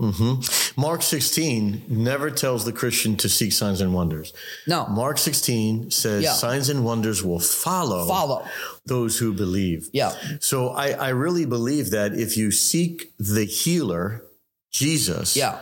Mark 0.76 1.02
16 1.02 1.82
never 1.88 2.30
tells 2.30 2.64
the 2.64 2.72
Christian 2.72 3.16
to 3.16 3.28
seek 3.28 3.52
signs 3.52 3.80
and 3.80 3.92
wonders. 3.92 4.32
No. 4.68 4.86
Mark 4.86 5.18
16 5.18 5.90
says 5.90 6.22
Yeah. 6.22 6.34
signs 6.34 6.68
and 6.68 6.84
wonders 6.84 7.24
will 7.24 7.40
follow, 7.40 8.06
Follow. 8.06 8.46
those 8.84 9.18
who 9.18 9.32
believe. 9.32 9.88
Yeah. 9.92 10.14
So 10.38 10.68
I, 10.68 10.90
I 10.90 11.08
really 11.08 11.44
believe 11.44 11.90
that 11.90 12.14
if 12.14 12.36
you 12.36 12.52
seek 12.52 13.10
the 13.18 13.46
healer, 13.46 14.22
Jesus, 14.70 15.36
Yeah. 15.36 15.58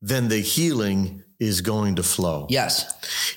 then 0.00 0.28
the 0.28 0.40
healing 0.40 1.24
is 1.40 1.60
going 1.62 1.96
to 1.96 2.02
flow. 2.02 2.46
Yes. 2.50 2.86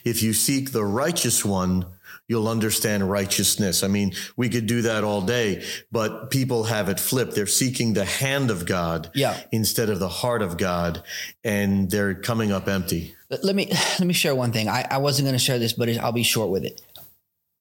If 0.03 0.21
you 0.21 0.33
seek 0.33 0.71
the 0.71 0.83
righteous 0.85 1.43
one, 1.45 1.85
you'll 2.27 2.47
understand 2.47 3.09
righteousness. 3.09 3.83
I 3.83 3.87
mean, 3.87 4.13
we 4.37 4.49
could 4.49 4.65
do 4.67 4.81
that 4.83 5.03
all 5.03 5.21
day, 5.21 5.63
but 5.91 6.29
people 6.29 6.65
have 6.65 6.89
it 6.89 6.99
flipped. 6.99 7.33
They're 7.35 7.47
seeking 7.47 7.93
the 7.93 8.05
hand 8.05 8.51
of 8.51 8.65
God 8.65 9.09
Yeah. 9.15 9.39
instead 9.51 9.89
of 9.89 9.99
the 9.99 10.09
heart 10.09 10.41
of 10.41 10.57
God, 10.57 11.03
and 11.43 11.89
they're 11.89 12.13
coming 12.15 12.51
up 12.51 12.67
empty. 12.67 13.15
Let 13.29 13.55
me 13.55 13.67
let 13.99 14.01
me 14.05 14.13
share 14.13 14.35
one 14.35 14.51
thing. 14.51 14.67
I, 14.69 14.85
I 14.91 14.97
wasn't 14.99 15.25
going 15.25 15.33
to 15.33 15.43
share 15.43 15.57
this, 15.59 15.73
but 15.73 15.89
I'll 15.97 16.11
be 16.11 16.23
short 16.23 16.49
with 16.49 16.63
it. 16.65 16.81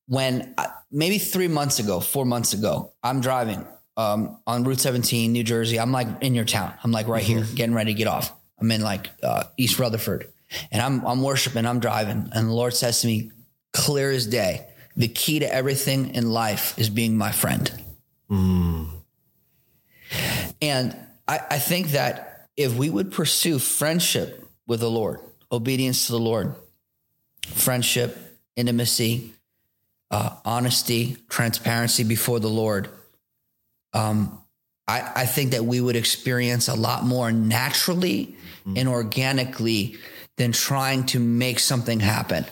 When 0.06 0.54
I, 0.58 0.66
maybe 0.90 1.18
three 1.18 1.48
months 1.48 1.78
ago, 1.78 2.00
four 2.00 2.24
months 2.26 2.52
ago, 2.52 2.92
I'm 3.02 3.20
driving 3.20 3.66
um, 3.96 4.38
on 4.46 4.64
Route 4.64 4.80
17, 4.80 5.32
New 5.32 5.44
Jersey. 5.44 5.78
I'm 5.80 5.92
like 5.92 6.08
in 6.22 6.34
your 6.34 6.44
town. 6.44 6.74
I'm 6.82 6.92
like 6.92 7.08
right 7.08 7.22
here, 7.22 7.44
getting 7.54 7.74
ready 7.74 7.94
to 7.94 7.98
get 7.98 8.06
off. 8.08 8.32
I'm 8.60 8.70
in 8.70 8.82
like 8.82 9.10
uh, 9.22 9.44
East 9.56 9.78
Rutherford, 9.78 10.30
and 10.70 10.82
I'm 10.82 11.06
I'm 11.06 11.22
worshiping. 11.22 11.66
I'm 11.66 11.80
driving, 11.80 12.30
and 12.32 12.48
the 12.48 12.52
Lord 12.52 12.74
says 12.74 13.00
to 13.02 13.06
me, 13.06 13.30
clear 13.72 14.10
as 14.10 14.26
day, 14.26 14.66
the 14.96 15.08
key 15.08 15.38
to 15.40 15.52
everything 15.52 16.14
in 16.14 16.30
life 16.30 16.78
is 16.78 16.90
being 16.90 17.16
my 17.16 17.32
friend. 17.32 17.70
And 20.60 20.96
I, 21.26 21.40
I 21.50 21.58
think 21.58 21.88
that 21.88 22.48
if 22.56 22.74
we 22.74 22.90
would 22.90 23.12
pursue 23.12 23.58
friendship 23.58 24.46
with 24.66 24.80
the 24.80 24.90
Lord, 24.90 25.20
obedience 25.50 26.06
to 26.06 26.12
the 26.12 26.18
Lord, 26.18 26.54
friendship, 27.46 28.16
intimacy, 28.56 29.32
uh, 30.10 30.36
honesty, 30.44 31.16
transparency 31.28 32.04
before 32.04 32.38
the 32.38 32.48
Lord, 32.48 32.88
um, 33.94 34.41
I, 34.88 35.12
I 35.16 35.26
think 35.26 35.52
that 35.52 35.64
we 35.64 35.80
would 35.80 35.96
experience 35.96 36.68
a 36.68 36.74
lot 36.74 37.04
more 37.04 37.30
naturally 37.32 38.36
mm-hmm. 38.60 38.76
and 38.76 38.88
organically 38.88 39.96
than 40.36 40.52
trying 40.52 41.06
to 41.06 41.20
make 41.20 41.58
something 41.58 42.00
happen. 42.00 42.44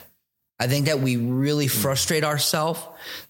I 0.59 0.67
think 0.67 0.85
that 0.85 0.99
we 0.99 1.17
really 1.17 1.65
mm-hmm. 1.65 1.81
frustrate 1.81 2.23
ourselves 2.23 2.81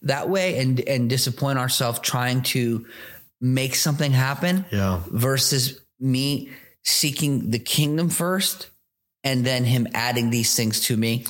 that 0.04 0.30
way 0.30 0.60
and 0.60 0.80
and 0.82 1.10
disappoint 1.10 1.60
ourselves 1.60 2.00
trying 2.00 2.42
to 2.44 2.86
make 3.40 3.76
something 3.76 4.12
happen 4.12 4.66
Yeah. 4.72 5.02
versus 5.08 5.80
me 6.00 6.50
seeking 6.84 7.52
the 7.52 7.60
kingdom 7.60 8.10
first 8.10 8.70
and 9.24 9.46
then 9.46 9.64
him 9.64 9.88
adding 9.94 10.30
these 10.30 10.56
things 10.56 10.82
to 10.82 10.98
me. 10.98 11.26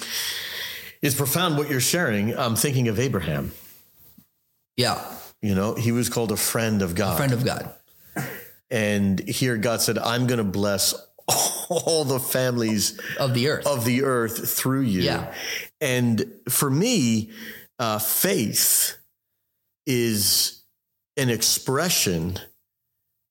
It's 1.02 1.16
profound 1.16 1.58
what 1.58 1.70
you're 1.70 1.80
sharing. 1.80 2.38
I'm 2.38 2.56
thinking 2.56 2.88
of 2.88 3.00
Abraham. 3.00 3.52
Yeah, 4.78 5.04
You 5.42 5.56
know, 5.56 5.74
he 5.76 5.92
was 5.92 6.10
called 6.10 6.32
a 6.32 6.38
friend 6.38 6.82
of 6.82 6.96
God. 6.96 7.18
friend 7.18 7.34
of 7.34 7.44
God. 7.44 7.74
And 8.70 9.20
here 9.20 9.58
God 9.58 9.82
said, 9.82 9.98
I'm 9.98 10.28
going 10.28 10.38
to 10.38 10.44
bless 10.44 10.94
all 11.70 12.04
the 12.06 12.20
families 12.20 13.00
Of 13.20 13.34
the 13.34 13.50
earth. 13.50 13.66
of 13.68 13.86
the 13.86 14.04
earth 14.04 14.50
through 14.50 14.82
you. 14.82 15.02
Yeah. 15.02 15.34
And 15.82 16.26
for 16.50 16.70
me, 16.70 17.32
uh, 17.80 18.00
faith 18.00 18.98
is 19.86 20.64
an 21.18 21.30
expression 21.30 22.38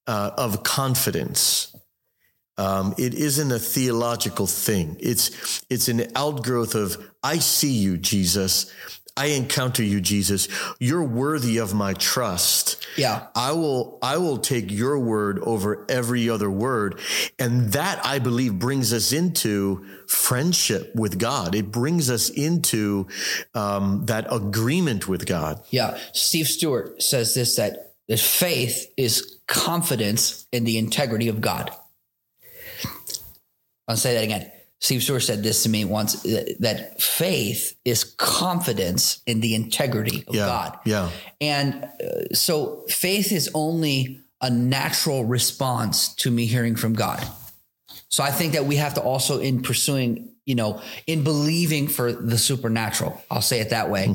uh, 0.07 0.33
of 0.37 0.63
confidence. 0.63 1.75
Um, 2.59 2.95
it 2.99 3.15
isn't 3.15 3.53
a 3.53 3.59
theological 3.59 4.47
thing. 4.47 4.97
It's 5.01 5.65
it's 5.71 5.89
an 5.89 6.11
outgrowth 6.15 6.75
of 6.75 7.11
I 7.23 7.39
see 7.39 7.73
you, 7.73 7.97
Jesus. 7.97 8.71
I 9.21 9.27
encounter 9.27 9.83
you, 9.83 10.01
Jesus. 10.01 10.49
You're 10.79 11.05
worthy 11.05 11.59
of 11.59 11.75
my 11.75 11.93
trust. 11.93 12.87
Yeah. 12.97 13.27
I 13.35 13.53
will 13.53 13.99
I 14.01 14.17
will 14.17 14.39
take 14.39 14.71
your 14.71 14.99
word 14.99 15.39
over 15.41 15.85
every 15.91 16.31
other 16.31 16.51
word 16.51 16.99
and 17.39 17.71
that 17.73 18.01
I 18.03 18.19
believe 18.19 18.59
brings 18.59 18.95
us 18.95 19.13
into 19.13 19.85
friendship 20.07 20.95
with 20.95 21.19
God. 21.19 21.55
It 21.55 21.71
brings 21.71 22.09
us 22.09 22.31
into 22.31 23.09
um, 23.55 24.07
that 24.07 24.27
agreement 24.33 25.07
with 25.07 25.27
God. 25.27 25.63
Yeah. 25.69 25.99
Steve 26.15 26.47
Stewart 26.47 27.03
says 27.03 27.35
this 27.35 27.57
that, 27.57 27.93
that 28.09 28.21
faith 28.21 28.91
is 28.97 29.39
confidence 29.47 30.47
in 30.51 30.65
the 30.65 30.79
integrity 30.79 31.29
of 31.29 31.43
God. 31.43 31.71
I'll 33.87 33.99
say 33.99 34.15
that 34.15 34.25
again. 34.25 34.51
Steve 34.81 35.03
Stewart 35.03 35.23
said 35.23 35.43
this 35.43 35.63
to 35.65 35.69
me 35.69 35.85
once 35.85 36.23
that, 36.61 37.01
faith 37.01 37.77
is 37.85 38.03
confidence 38.05 39.21
in 39.27 39.41
the 39.41 39.55
integrity 39.55 40.25
of 40.27 40.35
Yeah, 40.35 40.47
God. 40.47 40.79
yeah. 40.87 41.11
And 41.41 41.85
uh, 41.85 42.35
so 42.35 42.85
faith 42.89 43.31
is 43.31 43.51
only 43.55 44.21
a 44.41 44.49
natural 44.51 45.25
response 45.27 46.15
to 46.17 46.31
me 46.31 46.47
hearing 46.47 46.77
from 46.77 46.95
God. 46.95 47.23
So 48.09 48.25
I 48.25 48.31
think 48.31 48.55
that 48.55 48.65
we 48.65 48.77
have 48.77 48.95
to 48.95 49.03
also 49.03 49.39
in 49.39 49.61
pursuing, 49.63 50.31
you 50.47 50.55
know, 50.55 50.81
in 51.07 51.25
believing 51.25 51.87
for 51.87 52.11
the 52.13 52.39
supernatural, 52.39 53.23
I'll 53.31 53.43
say 53.43 53.61
it 53.61 53.71
that 53.71 53.91
way. 53.91 54.15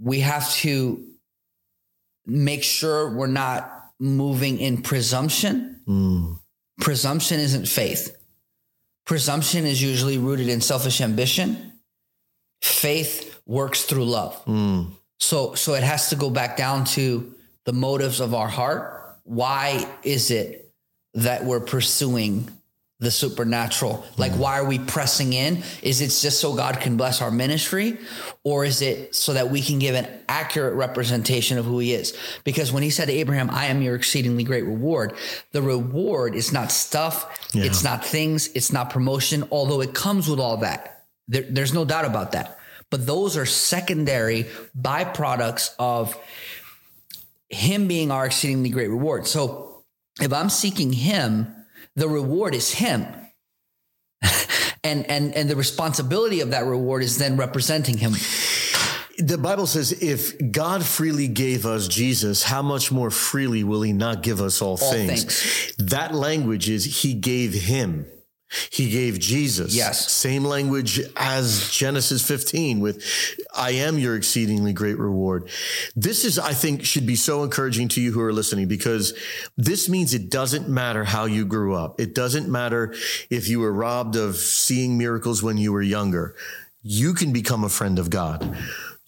We 0.00 0.20
have 0.20 0.50
to 0.54 1.04
make 2.24 2.62
sure 2.62 3.10
we're 3.14 3.26
not 3.26 3.70
moving 4.00 4.58
in 4.60 4.80
presumption. 4.82 6.38
Presumption 6.80 7.38
isn't 7.40 7.66
faith. 7.68 8.14
Presumption 9.08 9.64
is 9.64 9.82
usually 9.82 10.18
rooted 10.18 10.50
in 10.50 10.60
selfish 10.60 11.00
ambition. 11.00 11.72
Faith 12.60 13.40
works 13.46 13.84
through 13.84 14.04
love. 14.04 14.36
Hmm. 14.44 14.82
So 15.18 15.54
so 15.54 15.72
it 15.72 15.82
has 15.82 16.10
to 16.10 16.16
go 16.16 16.28
back 16.28 16.58
down 16.58 16.84
to 16.96 17.34
the 17.64 17.72
motives 17.72 18.20
of 18.20 18.34
our 18.34 18.48
heart. 18.48 19.16
Why 19.24 19.88
is 20.02 20.30
it 20.30 20.70
that 21.14 21.46
we're 21.46 21.60
pursuing 21.60 22.50
the 23.00 23.10
supernatural? 23.10 24.04
Like 24.16 24.32
mm-hmm. 24.32 24.40
why 24.40 24.58
are 24.58 24.64
we 24.64 24.78
pressing 24.78 25.32
in? 25.32 25.62
Is 25.82 26.00
it 26.00 26.08
just 26.08 26.40
so 26.40 26.54
God 26.54 26.80
can 26.80 26.96
bless 26.96 27.22
our 27.22 27.30
ministry 27.30 27.98
or 28.42 28.64
is 28.64 28.82
it 28.82 29.14
so 29.14 29.34
that 29.34 29.50
we 29.50 29.62
can 29.62 29.78
give 29.78 29.94
an 29.94 30.08
accurate 30.28 30.74
representation 30.74 31.58
of 31.58 31.64
who 31.64 31.78
he 31.78 31.94
is? 31.94 32.16
Because 32.44 32.72
when 32.72 32.82
he 32.82 32.90
said 32.90 33.06
to 33.06 33.12
Abraham, 33.12 33.50
I 33.50 33.66
am 33.66 33.82
your 33.82 33.94
exceedingly 33.94 34.44
great 34.44 34.64
reward, 34.64 35.14
the 35.52 35.62
reward 35.62 36.34
is 36.34 36.52
not 36.52 36.72
stuff, 36.72 37.50
it's 37.54 37.84
not 37.84 38.04
things, 38.04 38.48
it's 38.48 38.72
not 38.72 38.90
promotion, 38.90 39.44
although 39.50 39.80
it 39.80 39.94
comes 39.94 40.28
with 40.28 40.40
all 40.40 40.58
that. 40.58 41.04
There, 41.28 41.42
there's 41.42 41.74
no 41.74 41.84
doubt 41.84 42.04
about 42.04 42.32
that. 42.32 42.58
But 42.90 43.06
those 43.06 43.36
are 43.36 43.44
secondary 43.44 44.46
byproducts 44.78 45.74
of 45.78 46.16
him 47.48 47.86
being 47.86 48.10
our 48.10 48.26
exceedingly 48.26 48.70
great 48.70 48.88
reward. 48.88 49.26
So 49.26 49.84
if 50.20 50.32
I'm 50.32 50.48
seeking 50.48 50.92
him, 50.92 51.54
the 51.98 52.08
reward 52.08 52.54
is 52.54 52.72
him. 52.72 53.06
and 54.84 55.04
and 55.10 55.34
and 55.34 55.50
the 55.50 55.56
responsibility 55.56 56.40
of 56.40 56.50
that 56.50 56.64
reward 56.64 57.02
is 57.02 57.18
then 57.18 57.36
representing 57.36 57.98
him. 57.98 58.12
The 59.18 59.36
Bible 59.36 59.66
says, 59.66 59.90
if 59.90 60.52
God 60.52 60.84
freely 60.84 61.26
gave 61.26 61.66
us 61.66 61.88
Jesus, 61.88 62.44
how 62.44 62.62
much 62.62 62.92
more 62.92 63.10
freely 63.10 63.64
will 63.64 63.82
he 63.82 63.92
not 63.92 64.22
give 64.22 64.40
us 64.40 64.62
all, 64.62 64.76
things? 64.76 65.24
things. 65.24 65.74
That 65.78 66.14
language 66.14 66.70
is 66.70 67.02
he 67.02 67.14
gave 67.14 67.52
him. 67.52 68.06
He 68.70 68.90
gave 68.90 69.18
Jesus. 69.18 69.74
Yes. 69.74 70.10
Same 70.10 70.44
language 70.44 71.00
as 71.16 71.70
Genesis 71.70 72.26
15 72.26 72.80
with, 72.80 73.04
I 73.54 73.72
am 73.72 73.98
your 73.98 74.16
exceedingly 74.16 74.72
great 74.72 74.98
reward. 74.98 75.48
This 75.94 76.24
is, 76.24 76.38
I 76.38 76.52
think, 76.52 76.84
should 76.84 77.06
be 77.06 77.16
so 77.16 77.42
encouraging 77.42 77.88
to 77.88 78.00
you 78.00 78.12
who 78.12 78.20
are 78.22 78.32
listening 78.32 78.66
because 78.66 79.12
this 79.56 79.88
means 79.88 80.14
it 80.14 80.30
doesn't 80.30 80.68
matter 80.68 81.04
how 81.04 81.26
you 81.26 81.44
grew 81.44 81.74
up. 81.74 82.00
It 82.00 82.14
doesn't 82.14 82.48
matter 82.48 82.94
if 83.28 83.48
you 83.48 83.60
were 83.60 83.72
robbed 83.72 84.16
of 84.16 84.36
seeing 84.36 84.96
miracles 84.96 85.42
when 85.42 85.58
you 85.58 85.72
were 85.72 85.82
younger. 85.82 86.34
You 86.82 87.12
can 87.12 87.32
become 87.32 87.64
a 87.64 87.68
friend 87.68 87.98
of 87.98 88.08
God. 88.08 88.56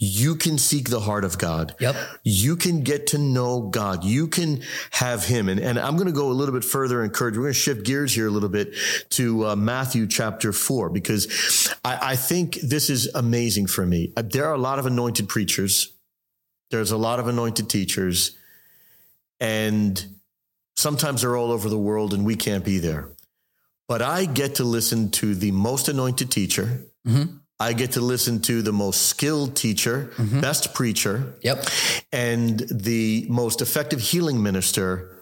You 0.03 0.35
can 0.35 0.57
seek 0.57 0.89
the 0.89 1.01
heart 1.01 1.27
of 1.27 1.37
God. 1.37 1.75
Yep. 1.79 1.95
You 2.25 2.57
can 2.57 2.83
get 2.83 3.09
to 3.09 3.19
know 3.19 3.69
God. 3.69 4.03
You 4.03 4.29
can 4.29 4.63
have 4.93 5.25
Him. 5.27 5.51
And, 5.51 5.61
and 5.61 5.79
I'm 5.79 5.97
going 5.97 6.07
to 6.07 6.13
go 6.13 6.31
a 6.31 6.33
little 6.33 6.55
bit 6.55 6.65
further 6.65 7.03
and 7.03 7.11
encourage. 7.11 7.37
We're 7.37 7.43
going 7.43 7.53
to 7.53 7.59
shift 7.61 7.85
gears 7.85 8.15
here 8.15 8.27
a 8.27 8.31
little 8.31 8.49
bit 8.49 8.75
to 9.11 9.49
uh, 9.49 9.57
Matthew 9.57 10.07
chapter 10.07 10.55
four, 10.55 10.89
because 10.89 11.71
I, 11.85 12.13
I 12.13 12.17
think 12.17 12.55
this 12.63 12.89
is 12.89 13.15
amazing 13.15 13.67
for 13.67 13.85
me. 13.85 14.15
Uh, 14.17 14.23
There 14.23 14.47
are 14.47 14.55
a 14.55 14.59
lot 14.59 14.79
of 14.79 14.87
anointed 14.87 15.29
preachers. 15.29 15.93
There's 16.71 16.93
a 16.93 16.97
lot 16.97 17.21
of 17.21 17.29
anointed 17.29 17.69
teachers. 17.69 18.39
And 19.39 20.03
sometimes 20.77 21.21
they're 21.21 21.37
all 21.37 21.53
over 21.53 21.69
the 21.69 21.79
world 21.79 22.15
and 22.15 22.25
we 22.25 22.37
can't 22.37 22.65
be 22.65 22.79
there. 22.79 23.11
But 23.87 24.01
I 24.01 24.25
get 24.25 24.55
to 24.55 24.65
listen 24.65 25.11
to 25.11 25.35
the 25.35 25.51
most 25.51 25.91
anointed 25.91 26.31
teacher. 26.31 26.87
I 27.61 27.75
get 27.75 27.93
to 27.93 28.01
listen 28.01 28.41
to 28.43 28.63
the 28.63 28.73
most 28.73 29.03
skilled 29.07 29.55
teacher, 29.55 30.11
mm-hmm. 30.17 30.41
best 30.41 30.73
preacher, 30.75 31.35
Yep. 31.43 31.67
and 32.11 32.59
the 32.71 33.27
most 33.29 33.61
effective 33.61 34.01
healing 34.01 34.43
minister 34.43 35.15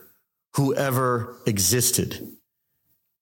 who 0.55 0.75
ever 0.75 1.35
existed. 1.47 2.29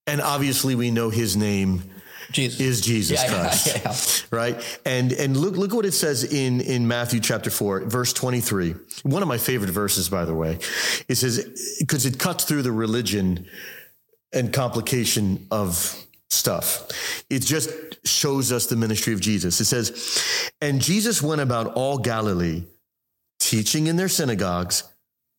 And 0.06 0.20
obviously, 0.20 0.74
we 0.74 0.90
know 0.90 1.10
his 1.10 1.36
name 1.36 1.82
Jesus. 2.30 2.60
is 2.60 2.80
Jesus 2.82 3.22
Yeah, 3.22 3.30
yeah, 3.30 3.40
Christ, 3.40 4.26
yeah. 4.30 4.36
right? 4.38 4.80
And 4.84 5.12
and 5.12 5.36
look 5.36 5.56
look 5.56 5.72
what 5.72 5.86
it 5.86 5.92
says 5.92 6.22
in 6.24 6.60
in 6.60 6.86
Matthew 6.86 7.18
chapter 7.20 7.50
four, 7.50 7.80
verse 7.80 8.12
twenty 8.12 8.40
three. 8.40 8.74
One 9.02 9.22
of 9.22 9.28
my 9.28 9.38
favorite 9.38 9.70
verses, 9.70 10.08
by 10.08 10.24
the 10.24 10.34
way. 10.34 10.58
It 11.08 11.14
says 11.16 11.76
because 11.80 12.04
it 12.06 12.18
cuts 12.18 12.44
through 12.44 12.62
the 12.62 12.72
religion 12.72 13.46
and 14.32 14.52
complication 14.52 15.46
of 15.50 15.96
stuff. 16.30 16.88
It's 17.30 17.46
just 17.46 17.70
shows 18.06 18.52
us 18.52 18.66
the 18.66 18.76
ministry 18.76 19.12
of 19.12 19.20
Jesus. 19.20 19.60
It 19.60 19.66
says, 19.66 20.50
and 20.60 20.80
Jesus 20.80 21.20
went 21.22 21.40
about 21.40 21.74
all 21.74 21.98
Galilee, 21.98 22.64
teaching 23.38 23.86
in 23.86 23.96
their 23.96 24.08
synagogues, 24.08 24.84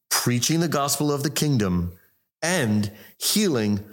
preaching 0.09 0.59
the 0.59 0.67
gospel 0.67 1.11
of 1.11 1.23
the 1.23 1.29
kingdom, 1.29 1.93
and 2.41 2.91
healing 3.17 3.83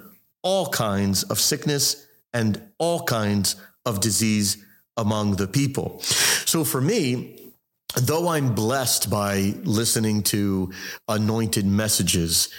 all 0.42 0.68
kinds 0.68 1.22
of 1.24 1.40
sickness 1.40 2.06
and 2.32 2.60
all 2.78 3.02
kinds 3.04 3.56
of 3.86 4.00
disease 4.00 4.62
among 4.96 5.36
the 5.36 5.48
people. 5.48 6.00
So 6.00 6.64
for 6.64 6.80
me, 6.80 7.52
though 7.96 8.28
I'm 8.28 8.54
blessed 8.54 9.08
by 9.08 9.54
listening 9.62 10.22
to 10.24 10.72
anointed 11.08 11.64
messages 11.64 12.50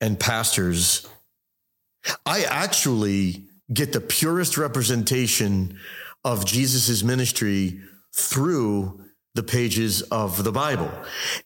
and 0.00 0.18
pastors, 0.18 1.06
I 2.26 2.44
actually 2.44 3.44
get 3.72 3.92
the 3.92 4.00
purest 4.00 4.56
representation 4.58 5.78
of 6.24 6.44
Jesus's 6.44 7.04
ministry 7.04 7.80
through 8.14 9.04
the 9.34 9.42
pages 9.42 10.02
of 10.02 10.44
the 10.44 10.52
Bible. 10.52 10.90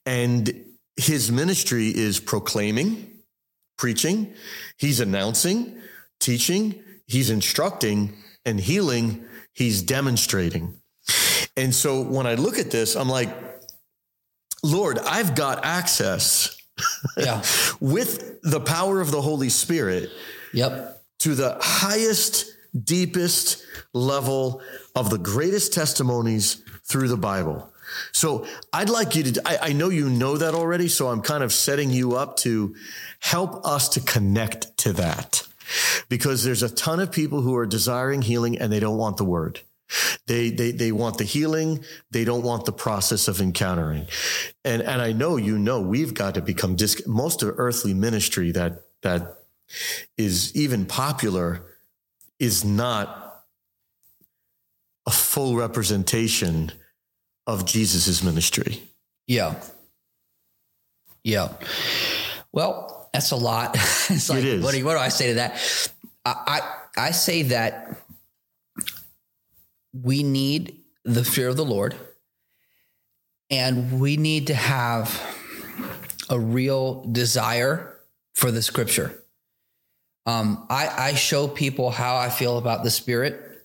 And 0.04 0.64
his 0.96 1.31
ministry 1.31 1.88
is 1.88 2.20
proclaiming, 2.20 3.20
preaching, 3.76 4.33
he's 4.76 5.00
announcing, 5.00 5.78
teaching, 6.20 6.83
he's 7.07 7.31
instructing, 7.31 8.14
and 8.44 8.61
healing, 8.61 9.24
he's 9.54 9.83
demonstrating. 9.83 10.81
And 11.57 11.74
so 11.74 12.02
when 12.02 12.26
I 12.26 12.35
look 12.35 12.59
at 12.59 12.70
this, 12.70 12.94
I'm 12.94 13.09
like, 13.09 13.31
Lord, 14.62 14.98
I've 14.98 15.35
got 15.35 15.64
access 15.64 16.57
Yeah. 17.16 17.42
with 17.81 18.40
the 18.42 18.61
power 18.61 19.00
of 19.00 19.11
the 19.11 19.22
Holy 19.22 19.48
Spirit 19.48 20.11
Yep. 20.52 20.98
To 21.18 21.35
the 21.35 21.57
highest 21.61 22.46
deepest 22.85 23.64
level 23.92 24.62
of 24.94 25.11
the 25.11 25.18
greatest 25.18 25.72
testimonies 25.72 26.62
through 26.85 27.09
the 27.09 27.16
Bible. 27.16 27.72
So 28.12 28.46
I'd 28.72 28.90
like 28.90 29.14
you 29.16 29.24
to, 29.24 29.42
I, 29.46 29.59
I, 29.68 29.72
know 29.72 29.88
you 29.88 30.11
know 30.11 30.37
that 30.37 30.54
already. 30.54 30.88
So 30.88 31.09
I'm 31.09 31.22
kind 31.22 31.42
of 31.42 31.52
setting 31.52 31.90
you 31.90 32.16
up 32.16 32.37
to 32.38 32.74
help 33.20 33.64
us 33.64 33.88
to 33.90 34.00
connect 34.00 34.76
to 34.78 34.92
that 34.94 35.46
because 36.09 36.44
there's 36.44 36.62
a 36.62 36.74
ton 36.74 37.00
of 37.00 37.11
people 37.11 37.40
who 37.40 37.57
are 37.57 37.66
desiring 37.66 38.22
healing 38.22 38.59
and 38.59 38.72
they 38.72 38.81
don't 38.81 38.98
want 38.98 39.16
the 39.16 39.24
word. 39.24 39.61
They, 40.26 40.50
they, 40.50 40.72
they 40.72 40.92
want 40.92 41.16
the 41.16 41.24
healing. 41.24 41.83
They 42.11 42.24
don't 42.24 42.42
want 42.42 42.66
the 42.66 42.72
process 42.72 43.26
of 43.26 43.40
encountering. 43.40 44.07
And, 44.64 44.83
and 44.83 45.00
I 45.00 45.12
know, 45.12 45.37
you 45.37 45.59
know, 45.59 45.81
we've 45.81 46.12
got 46.12 46.35
to 46.35 46.42
become 46.42 46.76
dis- 46.76 47.07
most 47.07 47.42
of 47.42 47.54
earthly 47.59 47.94
ministry 47.94 48.52
that, 48.52 48.83
that 49.02 49.38
is 50.16 50.54
even 50.57 50.87
popular 50.87 51.62
is 52.38 52.64
not 52.64 53.44
a 55.07 55.11
full 55.11 55.57
representation 55.57 56.72
of 57.46 57.64
Jesus's 57.64 58.22
ministry. 58.22 58.83
Yeah. 59.26 59.54
Yeah. 61.24 61.52
Well, 62.52 63.09
that's 63.12 63.31
a 63.31 63.37
lot. 63.37 63.74
it's 63.74 64.28
like, 64.28 64.40
it 64.40 64.44
is. 64.44 64.64
What 64.64 64.72
do, 64.72 64.78
you, 64.78 64.85
what 64.85 64.94
do 64.94 65.00
I 65.00 65.09
say 65.09 65.28
to 65.28 65.35
that? 65.35 65.90
I, 66.24 66.61
I, 66.96 67.07
I 67.09 67.11
say 67.11 67.42
that 67.44 67.96
we 69.92 70.22
need 70.22 70.81
the 71.04 71.24
fear 71.24 71.48
of 71.48 71.57
the 71.57 71.64
Lord 71.64 71.94
and 73.50 73.98
we 74.00 74.16
need 74.16 74.48
to 74.48 74.54
have 74.54 75.22
a 76.28 76.38
real 76.38 77.07
desire 77.11 77.98
for 78.35 78.50
the 78.50 78.62
scripture. 78.62 79.22
Um, 80.29 80.67
I, 80.69 80.88
I 80.88 81.14
show 81.14 81.49
people 81.49 81.88
how 81.91 82.19
I 82.19 82.29
feel 82.29 82.59
about 82.59 82.85
the 82.85 82.91
spirit 82.91 83.64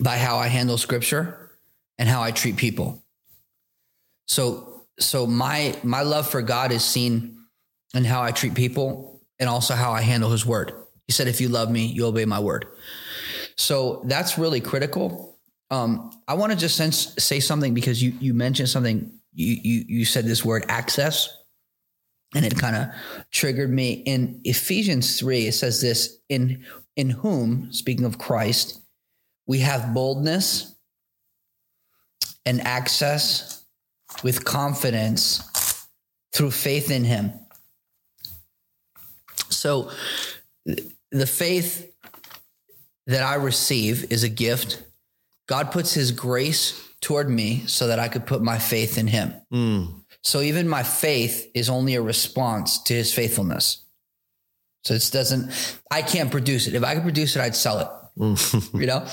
by 0.00 0.16
how 0.16 0.38
I 0.38 0.46
handle 0.46 0.78
scripture 0.78 1.50
and 1.98 2.08
how 2.08 2.22
I 2.22 2.30
treat 2.30 2.56
people. 2.56 3.04
So, 4.26 4.86
so 4.98 5.26
my, 5.26 5.78
my 5.82 6.00
love 6.00 6.30
for 6.30 6.40
God 6.40 6.72
is 6.72 6.82
seen 6.82 7.44
in 7.92 8.04
how 8.04 8.22
I 8.22 8.30
treat 8.30 8.54
people 8.54 9.20
and 9.38 9.50
also 9.50 9.74
how 9.74 9.92
I 9.92 10.00
handle 10.00 10.30
his 10.30 10.46
word. 10.46 10.72
He 11.08 11.12
said, 11.12 11.28
if 11.28 11.42
you 11.42 11.50
love 11.50 11.70
me, 11.70 11.84
you 11.84 12.06
obey 12.06 12.24
my 12.24 12.40
word. 12.40 12.64
So 13.58 14.02
that's 14.06 14.38
really 14.38 14.62
critical. 14.62 15.38
Um, 15.70 16.10
I 16.26 16.34
want 16.34 16.52
to 16.52 16.58
just 16.58 16.76
sense, 16.76 17.14
say 17.18 17.38
something 17.38 17.74
because 17.74 18.02
you, 18.02 18.14
you 18.18 18.32
mentioned 18.32 18.70
something. 18.70 19.12
You, 19.34 19.58
you, 19.62 19.84
you 19.88 20.04
said 20.06 20.24
this 20.24 20.42
word 20.42 20.64
access 20.68 21.36
and 22.36 22.44
it 22.44 22.58
kind 22.58 22.76
of 22.76 22.88
triggered 23.30 23.70
me. 23.70 23.92
In 23.92 24.40
Ephesians 24.44 25.18
3 25.18 25.48
it 25.48 25.52
says 25.52 25.80
this 25.80 26.18
in 26.28 26.64
in 26.94 27.10
whom 27.10 27.72
speaking 27.72 28.04
of 28.04 28.18
Christ 28.18 28.80
we 29.46 29.60
have 29.60 29.94
boldness 29.94 30.74
and 32.44 32.60
access 32.60 33.64
with 34.22 34.44
confidence 34.44 35.86
through 36.32 36.50
faith 36.50 36.90
in 36.90 37.04
him. 37.04 37.32
So 39.48 39.90
the 40.64 41.26
faith 41.26 41.92
that 43.06 43.22
I 43.22 43.34
receive 43.36 44.10
is 44.12 44.24
a 44.24 44.28
gift. 44.28 44.82
God 45.48 45.70
puts 45.70 45.94
his 45.94 46.10
grace 46.10 46.82
toward 47.00 47.30
me 47.30 47.64
so 47.66 47.86
that 47.86 47.98
I 47.98 48.08
could 48.08 48.26
put 48.26 48.42
my 48.42 48.58
faith 48.58 48.98
in 48.98 49.06
him. 49.06 49.34
Mm. 49.52 50.02
So 50.26 50.40
even 50.40 50.68
my 50.68 50.82
faith 50.82 51.48
is 51.54 51.70
only 51.70 51.94
a 51.94 52.02
response 52.02 52.82
to 52.82 52.94
his 52.94 53.14
faithfulness. 53.14 53.84
So 54.82 54.94
it 54.94 55.08
doesn't, 55.12 55.80
I 55.88 56.02
can't 56.02 56.32
produce 56.32 56.66
it. 56.66 56.74
If 56.74 56.82
I 56.82 56.94
could 56.94 57.04
produce 57.04 57.36
it, 57.36 57.42
I'd 57.42 57.54
sell 57.54 57.78
it. 57.78 57.88
you 58.74 58.86
know, 58.86 59.06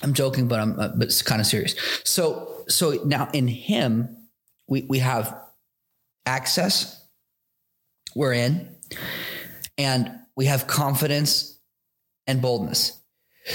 I'm 0.00 0.14
joking, 0.14 0.46
but 0.46 0.60
I'm, 0.60 0.78
uh, 0.78 0.90
but 0.94 1.08
it's 1.08 1.22
kind 1.22 1.40
of 1.40 1.46
serious. 1.48 1.74
So, 2.04 2.62
so 2.68 3.02
now 3.04 3.28
in 3.32 3.48
him, 3.48 4.28
we, 4.68 4.82
we 4.82 5.00
have 5.00 5.36
access, 6.24 7.04
we're 8.14 8.34
in, 8.34 8.76
and 9.76 10.20
we 10.36 10.44
have 10.44 10.68
confidence 10.68 11.58
and 12.28 12.40
boldness. 12.40 12.96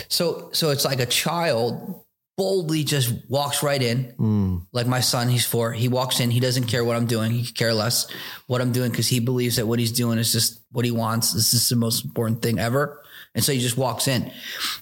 So, 0.10 0.50
so 0.52 0.72
it's 0.72 0.84
like 0.84 1.00
a 1.00 1.06
child 1.06 2.04
boldly 2.36 2.84
just 2.84 3.14
walks 3.30 3.62
right 3.62 3.82
in. 3.82 4.14
Mm. 4.18 4.68
Like 4.72 4.88
my 4.88 5.00
son, 5.00 5.30
he's 5.30 5.46
four. 5.46 5.72
He 5.72 5.88
walks 5.88 6.20
in. 6.20 6.32
He 6.32 6.40
doesn't 6.40 6.66
care 6.66 6.84
what 6.84 6.96
I'm 6.96 7.06
doing. 7.06 7.32
He 7.32 7.52
care 7.52 7.74
less 7.74 8.08
what 8.48 8.62
I'm 8.62 8.72
doing 8.72 8.92
because 8.92 9.08
he 9.08 9.20
believes 9.20 9.58
that 9.58 9.68
what 9.68 9.80
he's 9.80 9.92
doing 9.92 10.18
is 10.18 10.32
just 10.32 10.62
what 10.72 10.86
he 10.86 10.92
wants. 10.92 11.34
This 11.34 11.54
is 11.54 11.70
the 11.70 11.76
most 11.76 12.06
important 12.06 12.42
thing 12.42 12.60
ever. 12.60 13.02
And 13.36 13.44
so 13.44 13.52
he 13.52 13.60
just 13.60 13.78
walks 13.78 14.08
in. 14.08 14.32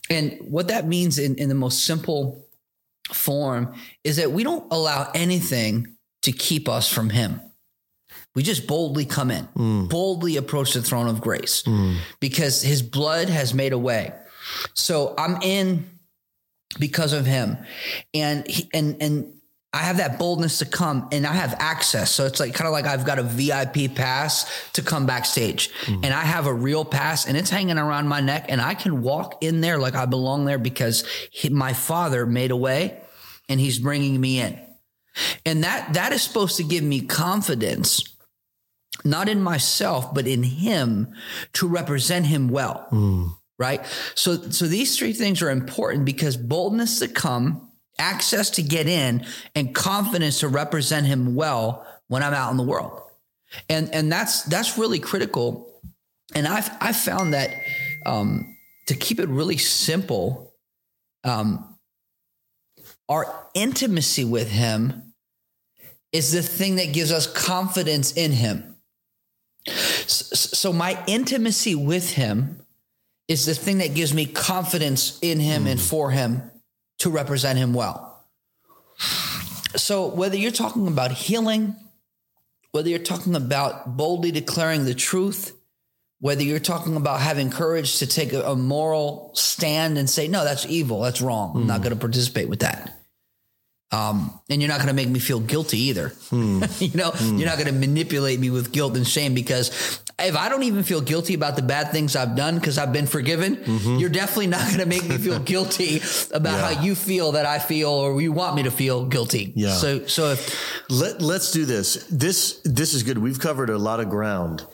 And 0.10 0.38
what 0.42 0.70
that 0.70 0.88
means 0.88 1.20
in, 1.20 1.36
in 1.36 1.50
the 1.50 1.56
most 1.56 1.86
simple 1.86 2.46
form 3.12 3.74
is 4.04 4.18
that 4.18 4.32
we 4.32 4.44
don't 4.44 4.72
allow 4.72 5.10
anything 5.14 5.96
to 6.24 6.32
keep 6.32 6.70
us 6.70 6.92
from 6.92 7.10
him. 7.10 7.42
We 8.34 8.44
just 8.44 8.66
boldly 8.66 9.06
come 9.06 9.30
in, 9.30 9.48
mm. 9.58 9.90
boldly 9.90 10.38
approach 10.38 10.74
the 10.74 10.82
throne 10.82 11.08
of 11.08 11.20
grace 11.20 11.64
mm. 11.64 11.98
because 12.22 12.62
his 12.62 12.82
blood 12.82 13.28
has 13.28 13.54
made 13.54 13.74
a 13.74 13.78
way. 13.78 14.14
So 14.74 15.14
I'm 15.18 15.42
in 15.42 15.90
because 16.80 17.14
of 17.14 17.26
him. 17.26 17.58
And 18.14 18.48
he, 18.48 18.70
and 18.74 19.02
and 19.02 19.34
I 19.74 19.80
have 19.80 19.98
that 19.98 20.20
boldness 20.20 20.60
to 20.60 20.66
come 20.66 21.08
and 21.14 21.26
I 21.26 21.34
have 21.34 21.56
access. 21.58 22.12
So 22.12 22.26
it's 22.26 22.42
like 22.42 22.54
kind 22.54 22.68
of 22.68 22.74
like 22.74 22.86
I've 22.86 23.06
got 23.06 23.20
a 23.20 23.24
VIP 23.24 23.96
pass 23.96 24.70
to 24.74 24.82
come 24.82 25.06
backstage 25.06 25.72
mm-hmm. 25.86 26.04
and 26.04 26.14
I 26.14 26.24
have 26.24 26.46
a 26.46 26.54
real 26.54 26.84
pass 26.84 27.26
and 27.26 27.38
it's 27.38 27.50
hanging 27.50 27.78
around 27.78 28.10
my 28.10 28.20
neck 28.20 28.48
and 28.50 28.60
I 28.60 28.74
can 28.74 29.02
walk 29.02 29.42
in 29.42 29.62
there 29.62 29.78
like 29.78 29.96
I 29.96 30.06
belong 30.06 30.44
there 30.44 30.58
because 30.58 31.06
he, 31.32 31.48
my 31.48 31.72
father 31.72 32.26
made 32.26 32.52
a 32.52 32.56
way 32.58 33.00
and 33.48 33.62
he's 33.62 33.80
bringing 33.80 34.20
me 34.20 34.42
in. 34.42 34.60
And 35.46 35.64
that, 35.64 35.94
that 35.94 36.12
is 36.12 36.22
supposed 36.22 36.58
to 36.58 36.64
give 36.64 36.84
me 36.84 37.02
confidence, 37.02 38.04
not 39.06 39.30
in 39.30 39.42
myself, 39.42 40.14
but 40.14 40.28
in 40.28 40.44
him 40.44 41.14
to 41.54 41.68
represent 41.68 42.26
him 42.26 42.50
well. 42.50 42.88
Mm 42.92 43.36
right? 43.62 43.86
So, 44.16 44.36
so 44.50 44.66
these 44.66 44.98
three 44.98 45.14
things 45.14 45.42
are 45.44 45.52
important 45.52 46.04
because 46.04 46.36
boldness 46.36 47.00
to 47.00 47.08
come, 47.08 47.70
access 48.00 48.50
to 48.52 48.64
get 48.64 48.88
in, 48.88 49.26
and 49.56 49.74
confidence 49.76 50.40
to 50.40 50.48
represent 50.48 51.06
him 51.06 51.36
well 51.36 51.86
when 52.08 52.24
I'm 52.24 52.34
out 52.34 52.50
in 52.50 52.58
the 52.58 52.64
world. 52.64 53.04
And, 53.70 53.94
and 53.94 54.12
that's, 54.12 54.42
that's 54.44 54.80
really 54.80 54.98
critical. 55.00 55.80
And 56.34 56.48
I've, 56.48 56.70
I've 56.82 56.98
found 56.98 57.36
that, 57.36 57.52
um, 58.06 58.58
to 58.88 58.96
keep 58.96 59.20
it 59.20 59.30
really 59.30 59.58
simple, 59.58 60.54
um, 61.24 61.78
our 63.08 63.48
intimacy 63.54 64.26
with 64.26 64.50
him 64.50 65.14
is 66.12 66.32
the 66.32 66.42
thing 66.42 66.78
that 66.78 66.94
gives 66.94 67.12
us 67.12 67.28
confidence 67.28 68.12
in 68.14 68.32
him. 68.32 68.76
So, 69.68 70.36
so 70.36 70.74
my 70.74 71.02
intimacy 71.08 71.76
with 71.76 72.14
him 72.14 72.61
is 73.32 73.46
the 73.46 73.56
thing 73.56 73.78
that 73.78 73.96
gives 73.96 74.14
me 74.14 74.26
confidence 74.26 75.18
in 75.22 75.40
him 75.40 75.64
mm. 75.64 75.72
and 75.72 75.80
for 75.80 76.12
him 76.12 76.52
to 77.00 77.10
represent 77.10 77.58
him 77.58 77.74
well. 77.74 78.26
So, 79.78 80.08
whether 80.08 80.36
you're 80.36 80.52
talking 80.52 80.88
about 80.88 81.14
healing, 81.14 81.78
whether 82.74 82.90
you're 82.90 83.00
talking 83.00 83.36
about 83.36 83.96
boldly 83.96 84.32
declaring 84.32 84.84
the 84.84 84.94
truth, 84.94 85.58
whether 86.20 86.44
you're 86.44 86.60
talking 86.60 86.98
about 86.98 87.22
having 87.22 87.50
courage 87.50 88.00
to 88.00 88.06
take 88.06 88.34
a, 88.34 88.54
moral 88.56 89.32
stand 89.34 89.98
and 89.98 90.10
say, 90.10 90.28
no, 90.28 90.44
that's 90.44 90.66
evil, 90.66 91.02
that's 91.02 91.22
wrong, 91.22 91.54
mm. 91.54 91.62
I'm 91.62 91.68
not 91.68 91.80
mm. 91.80 91.84
going 91.84 91.94
to 91.94 92.00
participate 92.00 92.50
with 92.50 92.60
that. 92.60 93.01
Um, 93.94 94.40
and 94.50 94.62
you're 94.62 94.70
not 94.70 94.78
going 94.78 94.88
to 94.88 94.94
make 94.94 95.10
me 95.10 95.20
feel 95.20 95.42
guilty 95.42 95.78
either. 95.78 96.10
Hmm. 96.30 96.64
you 96.80 96.92
know, 96.94 97.12
hmm. 97.12 97.38
you're 97.38 97.50
not 97.50 97.58
going 97.58 97.68
to 97.68 97.78
manipulate 97.78 98.40
me 98.40 98.50
with 98.50 98.72
guilt 98.72 98.96
and 98.96 99.06
shame 99.06 99.34
because 99.34 100.02
if 100.18 100.38
I 100.38 100.50
don't 100.50 100.64
even 100.64 100.84
feel 100.84 101.02
guilty 101.02 101.34
about 101.34 101.56
the 101.56 101.62
bad 101.62 101.92
things 101.92 102.16
I've 102.16 102.36
done 102.36 102.56
because 102.56 102.78
I've 102.78 102.94
been 102.94 103.08
forgiven, 103.08 103.58
mm-hmm. 103.58 103.98
you're 103.98 104.10
definitely 104.10 104.48
not 104.48 104.66
going 104.68 104.80
to 104.80 104.86
make 104.86 105.08
me 105.08 105.18
feel 105.18 105.40
guilty 105.54 106.02
about 106.34 106.54
yeah. 106.54 106.74
how 106.74 106.82
you 106.82 106.96
feel 106.96 107.34
that 107.34 107.46
I 107.46 107.60
feel 107.60 107.90
or 107.90 108.22
you 108.22 108.32
want 108.32 108.56
me 108.56 108.64
to 108.64 108.72
feel 108.72 109.06
guilty. 109.06 109.52
Yeah. 109.56 109.74
So, 109.74 110.06
so 110.08 110.32
if 110.32 110.90
let 110.90 111.22
let's 111.22 111.52
do 111.52 111.66
this. 111.66 112.06
This 112.06 112.62
this 112.64 112.94
is 112.94 113.04
good. 113.04 113.18
We've 113.18 113.40
covered 113.40 113.70
a 113.70 113.78
lot 113.78 114.00
of 114.00 114.10
ground, 114.10 114.66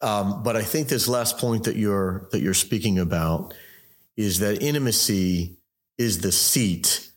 um, 0.00 0.42
but 0.42 0.56
I 0.56 0.62
think 0.62 0.88
this 0.88 1.08
last 1.08 1.38
point 1.38 1.64
that 1.64 1.76
you're 1.76 2.28
that 2.32 2.40
you're 2.40 2.54
speaking 2.54 2.98
about 2.98 3.54
is 4.16 4.40
that 4.40 4.62
intimacy 4.62 5.58
is 5.98 6.20
the 6.20 6.32
seat 6.32 7.09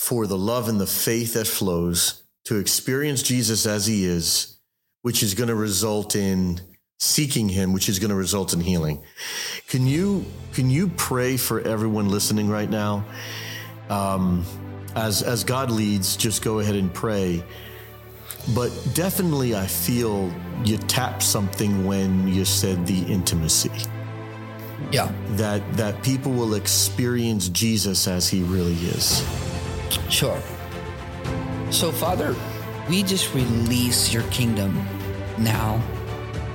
for 0.00 0.26
the 0.26 0.36
love 0.36 0.66
and 0.66 0.80
the 0.80 0.86
faith 0.86 1.34
that 1.34 1.46
flows 1.46 2.22
to 2.46 2.56
experience 2.56 3.22
Jesus 3.22 3.66
as 3.66 3.86
he 3.86 4.06
is, 4.06 4.58
which 5.02 5.22
is 5.22 5.34
going 5.34 5.50
to 5.50 5.54
result 5.54 6.16
in 6.16 6.58
seeking 6.98 7.50
him, 7.50 7.74
which 7.74 7.86
is 7.86 7.98
going 7.98 8.08
to 8.08 8.16
result 8.16 8.54
in 8.54 8.60
healing. 8.60 9.02
Can 9.68 9.86
you, 9.86 10.24
can 10.54 10.70
you 10.70 10.88
pray 10.88 11.36
for 11.36 11.60
everyone 11.60 12.08
listening 12.08 12.48
right 12.48 12.68
now? 12.70 13.04
Um, 13.90 14.46
as, 14.96 15.22
as 15.22 15.44
God 15.44 15.70
leads, 15.70 16.16
just 16.16 16.40
go 16.40 16.60
ahead 16.60 16.76
and 16.76 16.92
pray. 16.94 17.44
But 18.54 18.70
definitely, 18.94 19.54
I 19.54 19.66
feel 19.66 20.32
you 20.64 20.78
tapped 20.78 21.22
something 21.22 21.84
when 21.84 22.26
you 22.26 22.46
said 22.46 22.86
the 22.86 23.02
intimacy. 23.02 23.70
Yeah. 24.90 25.12
That 25.32 25.60
that 25.74 26.02
people 26.02 26.32
will 26.32 26.54
experience 26.54 27.50
Jesus 27.50 28.08
as 28.08 28.30
he 28.30 28.42
really 28.42 28.72
is. 28.72 29.22
Sure. 30.08 30.40
So, 31.70 31.92
Father, 31.92 32.34
we 32.88 33.02
just 33.02 33.34
release 33.34 34.12
your 34.12 34.24
kingdom 34.24 34.74
now 35.38 35.82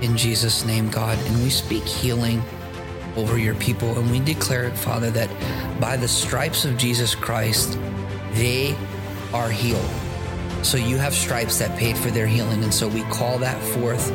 in 0.02 0.18
Jesus' 0.18 0.66
name, 0.66 0.90
God, 0.90 1.18
and 1.18 1.44
we 1.44 1.50
speak 1.50 1.84
healing 1.84 2.42
over 3.16 3.38
your 3.38 3.56
people. 3.56 3.98
And 3.98 4.12
we 4.12 4.20
declare 4.20 4.70
Father, 4.72 5.10
that 5.12 5.30
by 5.80 5.98
the 5.98 6.08
stripes 6.08 6.66
of 6.66 6.78
Jesus 6.78 7.16
Christ, 7.16 7.80
they 8.34 8.76
are 9.34 9.50
healed. 9.50 9.90
So 10.64 10.78
you 10.78 10.98
have 10.98 11.14
stripes 11.14 11.60
that 11.60 11.78
paid 11.78 11.98
for 11.98 12.10
their 12.10 12.28
healing. 12.28 12.64
And 12.64 12.74
so 12.74 12.88
we 12.88 13.04
call 13.04 13.38
that 13.40 13.62
forth 13.74 14.12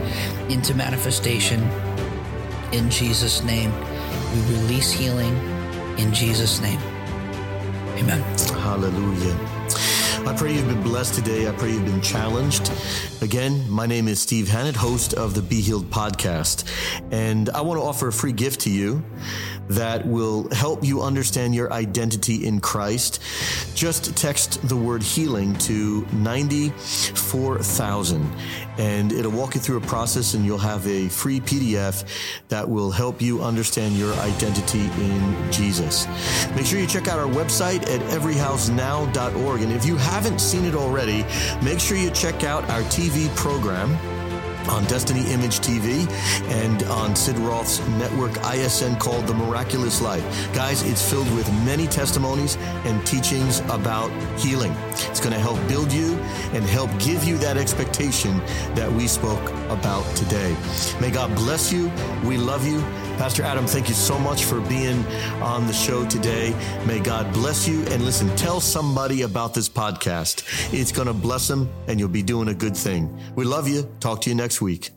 into 0.50 0.74
manifestation 0.74 1.62
in 2.72 2.90
Jesus' 2.90 3.42
name. 3.42 3.72
We 4.34 4.40
release 4.56 4.90
healing 4.90 5.36
in 5.96 6.12
Jesus' 6.12 6.60
name. 6.60 6.80
Amen. 8.00 8.22
Hallelujah. 8.62 9.36
I 10.26 10.34
pray 10.34 10.54
you've 10.54 10.66
been 10.66 10.82
blessed 10.82 11.14
today. 11.14 11.46
I 11.46 11.52
pray 11.52 11.72
you've 11.72 11.84
been 11.84 12.00
challenged. 12.00 12.72
Again, 13.20 13.70
my 13.70 13.84
name 13.84 14.08
is 14.08 14.18
Steve 14.18 14.48
Hannett, 14.48 14.74
host 14.74 15.12
of 15.12 15.34
the 15.34 15.42
Be 15.42 15.60
Healed 15.60 15.90
podcast. 15.90 16.64
And 17.12 17.50
I 17.50 17.60
want 17.60 17.78
to 17.78 17.84
offer 17.84 18.08
a 18.08 18.12
free 18.12 18.32
gift 18.32 18.62
to 18.62 18.70
you 18.70 19.04
that 19.68 20.06
will 20.06 20.48
help 20.54 20.82
you 20.82 21.02
understand 21.02 21.54
your 21.54 21.70
identity 21.74 22.46
in 22.46 22.60
Christ. 22.60 23.20
Just 23.74 24.16
text 24.16 24.66
the 24.66 24.76
word 24.76 25.02
healing 25.02 25.54
to 25.58 26.06
94,000 26.12 28.32
and 28.80 29.12
it'll 29.12 29.30
walk 29.30 29.54
you 29.54 29.60
through 29.60 29.76
a 29.76 29.82
process 29.82 30.32
and 30.32 30.44
you'll 30.44 30.56
have 30.56 30.86
a 30.86 31.06
free 31.10 31.38
PDF 31.38 32.02
that 32.48 32.66
will 32.66 32.90
help 32.90 33.20
you 33.20 33.42
understand 33.42 33.94
your 33.94 34.14
identity 34.14 34.80
in 34.80 35.52
Jesus. 35.52 36.06
Make 36.56 36.64
sure 36.64 36.80
you 36.80 36.86
check 36.86 37.06
out 37.06 37.18
our 37.18 37.28
website 37.28 37.82
at 37.82 38.00
everyhousenow.org. 38.10 39.60
And 39.60 39.72
if 39.72 39.84
you 39.84 39.96
haven't 39.96 40.40
seen 40.40 40.64
it 40.64 40.74
already, 40.74 41.26
make 41.62 41.78
sure 41.78 41.98
you 41.98 42.10
check 42.10 42.42
out 42.42 42.64
our 42.70 42.80
TV 42.84 43.28
program 43.36 43.98
on 44.68 44.84
Destiny 44.84 45.30
Image 45.32 45.60
TV 45.60 46.10
and 46.50 46.82
on 46.84 47.16
Sid 47.16 47.36
Roth's 47.38 47.80
network 47.90 48.32
ISN 48.44 48.96
called 48.96 49.26
The 49.26 49.34
Miraculous 49.34 50.00
Life. 50.00 50.24
Guys, 50.54 50.82
it's 50.82 51.08
filled 51.08 51.32
with 51.34 51.50
many 51.64 51.86
testimonies 51.86 52.56
and 52.84 53.04
teachings 53.06 53.60
about 53.70 54.10
healing. 54.38 54.72
It's 55.08 55.20
going 55.20 55.32
to 55.32 55.38
help 55.38 55.58
build 55.68 55.92
you 55.92 56.14
and 56.52 56.64
help 56.64 56.90
give 56.98 57.24
you 57.24 57.36
that 57.38 57.56
expectation 57.56 58.38
that 58.74 58.90
we 58.90 59.06
spoke 59.06 59.50
about 59.68 60.04
today. 60.16 60.56
May 61.00 61.10
God 61.10 61.34
bless 61.34 61.72
you. 61.72 61.90
We 62.24 62.36
love 62.36 62.66
you. 62.66 62.80
Pastor 63.20 63.42
Adam, 63.42 63.66
thank 63.66 63.90
you 63.90 63.94
so 63.94 64.18
much 64.18 64.44
for 64.44 64.62
being 64.62 65.04
on 65.42 65.66
the 65.66 65.74
show 65.74 66.06
today. 66.06 66.54
May 66.86 67.00
God 67.00 67.30
bless 67.34 67.68
you. 67.68 67.82
And 67.88 68.02
listen, 68.02 68.34
tell 68.34 68.62
somebody 68.62 69.20
about 69.20 69.52
this 69.52 69.68
podcast. 69.68 70.42
It's 70.72 70.90
going 70.90 71.06
to 71.06 71.12
bless 71.12 71.46
them 71.46 71.70
and 71.86 72.00
you'll 72.00 72.08
be 72.08 72.22
doing 72.22 72.48
a 72.48 72.54
good 72.54 72.74
thing. 72.74 73.14
We 73.34 73.44
love 73.44 73.68
you. 73.68 73.86
Talk 74.00 74.22
to 74.22 74.30
you 74.30 74.34
next 74.34 74.62
week. 74.62 74.92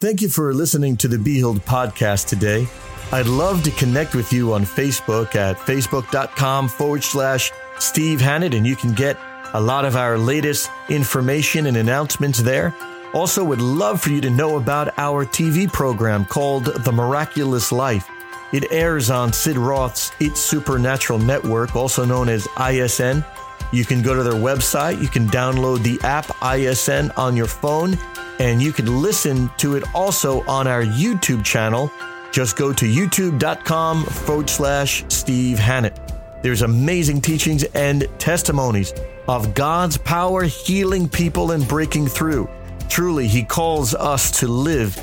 Thank 0.00 0.22
you 0.22 0.28
for 0.28 0.54
listening 0.54 0.96
to 0.98 1.08
the 1.08 1.18
Be 1.18 1.34
Healed 1.34 1.64
podcast 1.64 2.28
today. 2.28 2.68
I'd 3.10 3.26
love 3.26 3.64
to 3.64 3.72
connect 3.72 4.14
with 4.14 4.32
you 4.32 4.52
on 4.54 4.64
Facebook 4.64 5.34
at 5.34 5.56
facebook.com 5.56 6.68
forward 6.68 7.02
slash 7.02 7.50
Steve 7.80 8.20
Hannett, 8.20 8.54
and 8.54 8.64
you 8.64 8.76
can 8.76 8.92
get 8.92 9.18
a 9.54 9.60
lot 9.60 9.84
of 9.84 9.96
our 9.96 10.18
latest 10.18 10.70
information 10.88 11.66
and 11.66 11.76
announcements 11.76 12.38
there. 12.38 12.72
Also, 13.14 13.44
would 13.44 13.60
love 13.60 14.00
for 14.00 14.10
you 14.10 14.20
to 14.20 14.28
know 14.28 14.56
about 14.56 14.92
our 14.98 15.24
TV 15.24 15.72
program 15.72 16.24
called 16.24 16.64
The 16.64 16.90
Miraculous 16.90 17.70
Life. 17.70 18.10
It 18.52 18.72
airs 18.72 19.08
on 19.08 19.32
Sid 19.32 19.56
Roth's 19.56 20.10
It's 20.18 20.40
Supernatural 20.40 21.20
Network, 21.20 21.76
also 21.76 22.04
known 22.04 22.28
as 22.28 22.48
ISN. 22.58 23.24
You 23.72 23.84
can 23.84 24.02
go 24.02 24.14
to 24.14 24.24
their 24.24 24.32
website, 24.32 25.00
you 25.00 25.06
can 25.06 25.28
download 25.28 25.84
the 25.84 26.04
app 26.04 26.28
ISN 26.42 27.12
on 27.16 27.36
your 27.36 27.46
phone, 27.46 27.96
and 28.40 28.60
you 28.60 28.72
can 28.72 29.00
listen 29.00 29.48
to 29.58 29.76
it 29.76 29.84
also 29.94 30.42
on 30.46 30.66
our 30.66 30.82
YouTube 30.82 31.44
channel. 31.44 31.92
Just 32.32 32.56
go 32.56 32.72
to 32.72 32.84
youtube.com 32.84 34.06
forward 34.06 34.50
slash 34.50 35.04
Steve 35.06 35.60
Hannett. 35.60 36.00
There's 36.42 36.62
amazing 36.62 37.20
teachings 37.20 37.62
and 37.62 38.08
testimonies 38.18 38.92
of 39.28 39.54
God's 39.54 39.96
power 39.98 40.42
healing 40.42 41.08
people 41.08 41.52
and 41.52 41.66
breaking 41.68 42.08
through. 42.08 42.48
Truly, 42.88 43.26
He 43.26 43.42
calls 43.42 43.94
us 43.94 44.40
to 44.40 44.48
live 44.48 44.98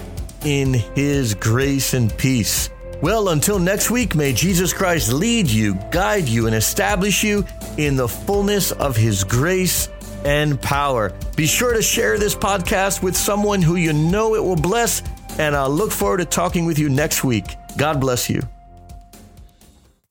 in 0.45 0.73
His 0.73 1.33
grace 1.33 1.93
and 1.93 2.15
peace. 2.17 2.69
Well, 3.01 3.29
until 3.29 3.57
next 3.57 3.89
week, 3.89 4.15
may 4.15 4.31
Jesus 4.31 4.73
Christ 4.73 5.11
lead 5.11 5.47
you, 5.47 5.75
guide 5.91 6.27
you, 6.27 6.45
and 6.47 6.55
establish 6.55 7.23
you 7.23 7.45
in 7.77 7.95
the 7.95 8.07
fullness 8.07 8.71
of 8.71 8.95
His 8.95 9.23
grace 9.23 9.89
and 10.23 10.61
power. 10.61 11.11
Be 11.35 11.47
sure 11.47 11.73
to 11.73 11.81
share 11.81 12.19
this 12.19 12.35
podcast 12.35 13.01
with 13.01 13.17
someone 13.17 13.61
who 13.61 13.75
you 13.75 13.93
know 13.93 14.35
it 14.35 14.43
will 14.43 14.55
bless, 14.55 15.01
and 15.39 15.55
I'll 15.55 15.69
look 15.69 15.91
forward 15.91 16.17
to 16.17 16.25
talking 16.25 16.65
with 16.65 16.77
you 16.77 16.89
next 16.89 17.23
week. 17.23 17.55
God 17.77 17.99
bless 17.99 18.29
you. 18.29 18.41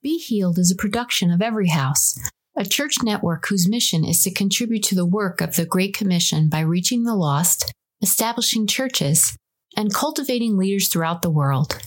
Be 0.02 0.18
Healed 0.18 0.58
is 0.58 0.70
a 0.70 0.76
production 0.76 1.30
of 1.30 1.42
Every 1.42 1.68
House, 1.68 2.18
a 2.56 2.64
church 2.64 2.96
network 3.02 3.46
whose 3.48 3.68
mission 3.68 4.04
is 4.04 4.22
to 4.22 4.32
contribute 4.32 4.82
to 4.84 4.94
the 4.94 5.06
work 5.06 5.40
of 5.40 5.56
the 5.56 5.64
Great 5.64 5.96
Commission 5.96 6.48
by 6.48 6.60
reaching 6.60 7.04
the 7.04 7.14
lost, 7.14 7.72
establishing 8.02 8.66
churches, 8.66 9.36
and 9.76 9.94
cultivating 9.94 10.56
leaders 10.56 10.88
throughout 10.88 11.22
the 11.22 11.30
world. 11.30 11.78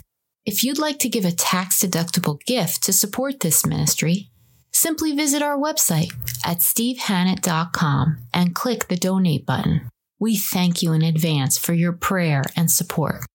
If 0.46 0.64
you'd 0.64 0.80
like 0.80 1.00
to 1.00 1.10
give 1.10 1.26
a 1.26 1.32
tax 1.32 1.80
deductible 1.80 2.40
gift 2.46 2.84
to 2.84 2.94
support 2.94 3.40
this 3.40 3.66
ministry, 3.66 4.30
simply 4.72 5.14
visit 5.14 5.42
our 5.42 5.58
website 5.58 6.12
at 6.46 6.58
stevehannett.com 6.58 8.18
and 8.34 8.56
click 8.56 8.88
the 8.88 8.98
donate 8.98 9.46
button. 9.46 9.90
We 10.20 10.38
thank 10.38 10.82
you 10.82 10.94
in 10.94 11.02
advance 11.02 11.58
for 11.58 11.74
your 11.74 11.94
prayer 11.94 12.44
and 12.56 12.72
support. 12.72 13.26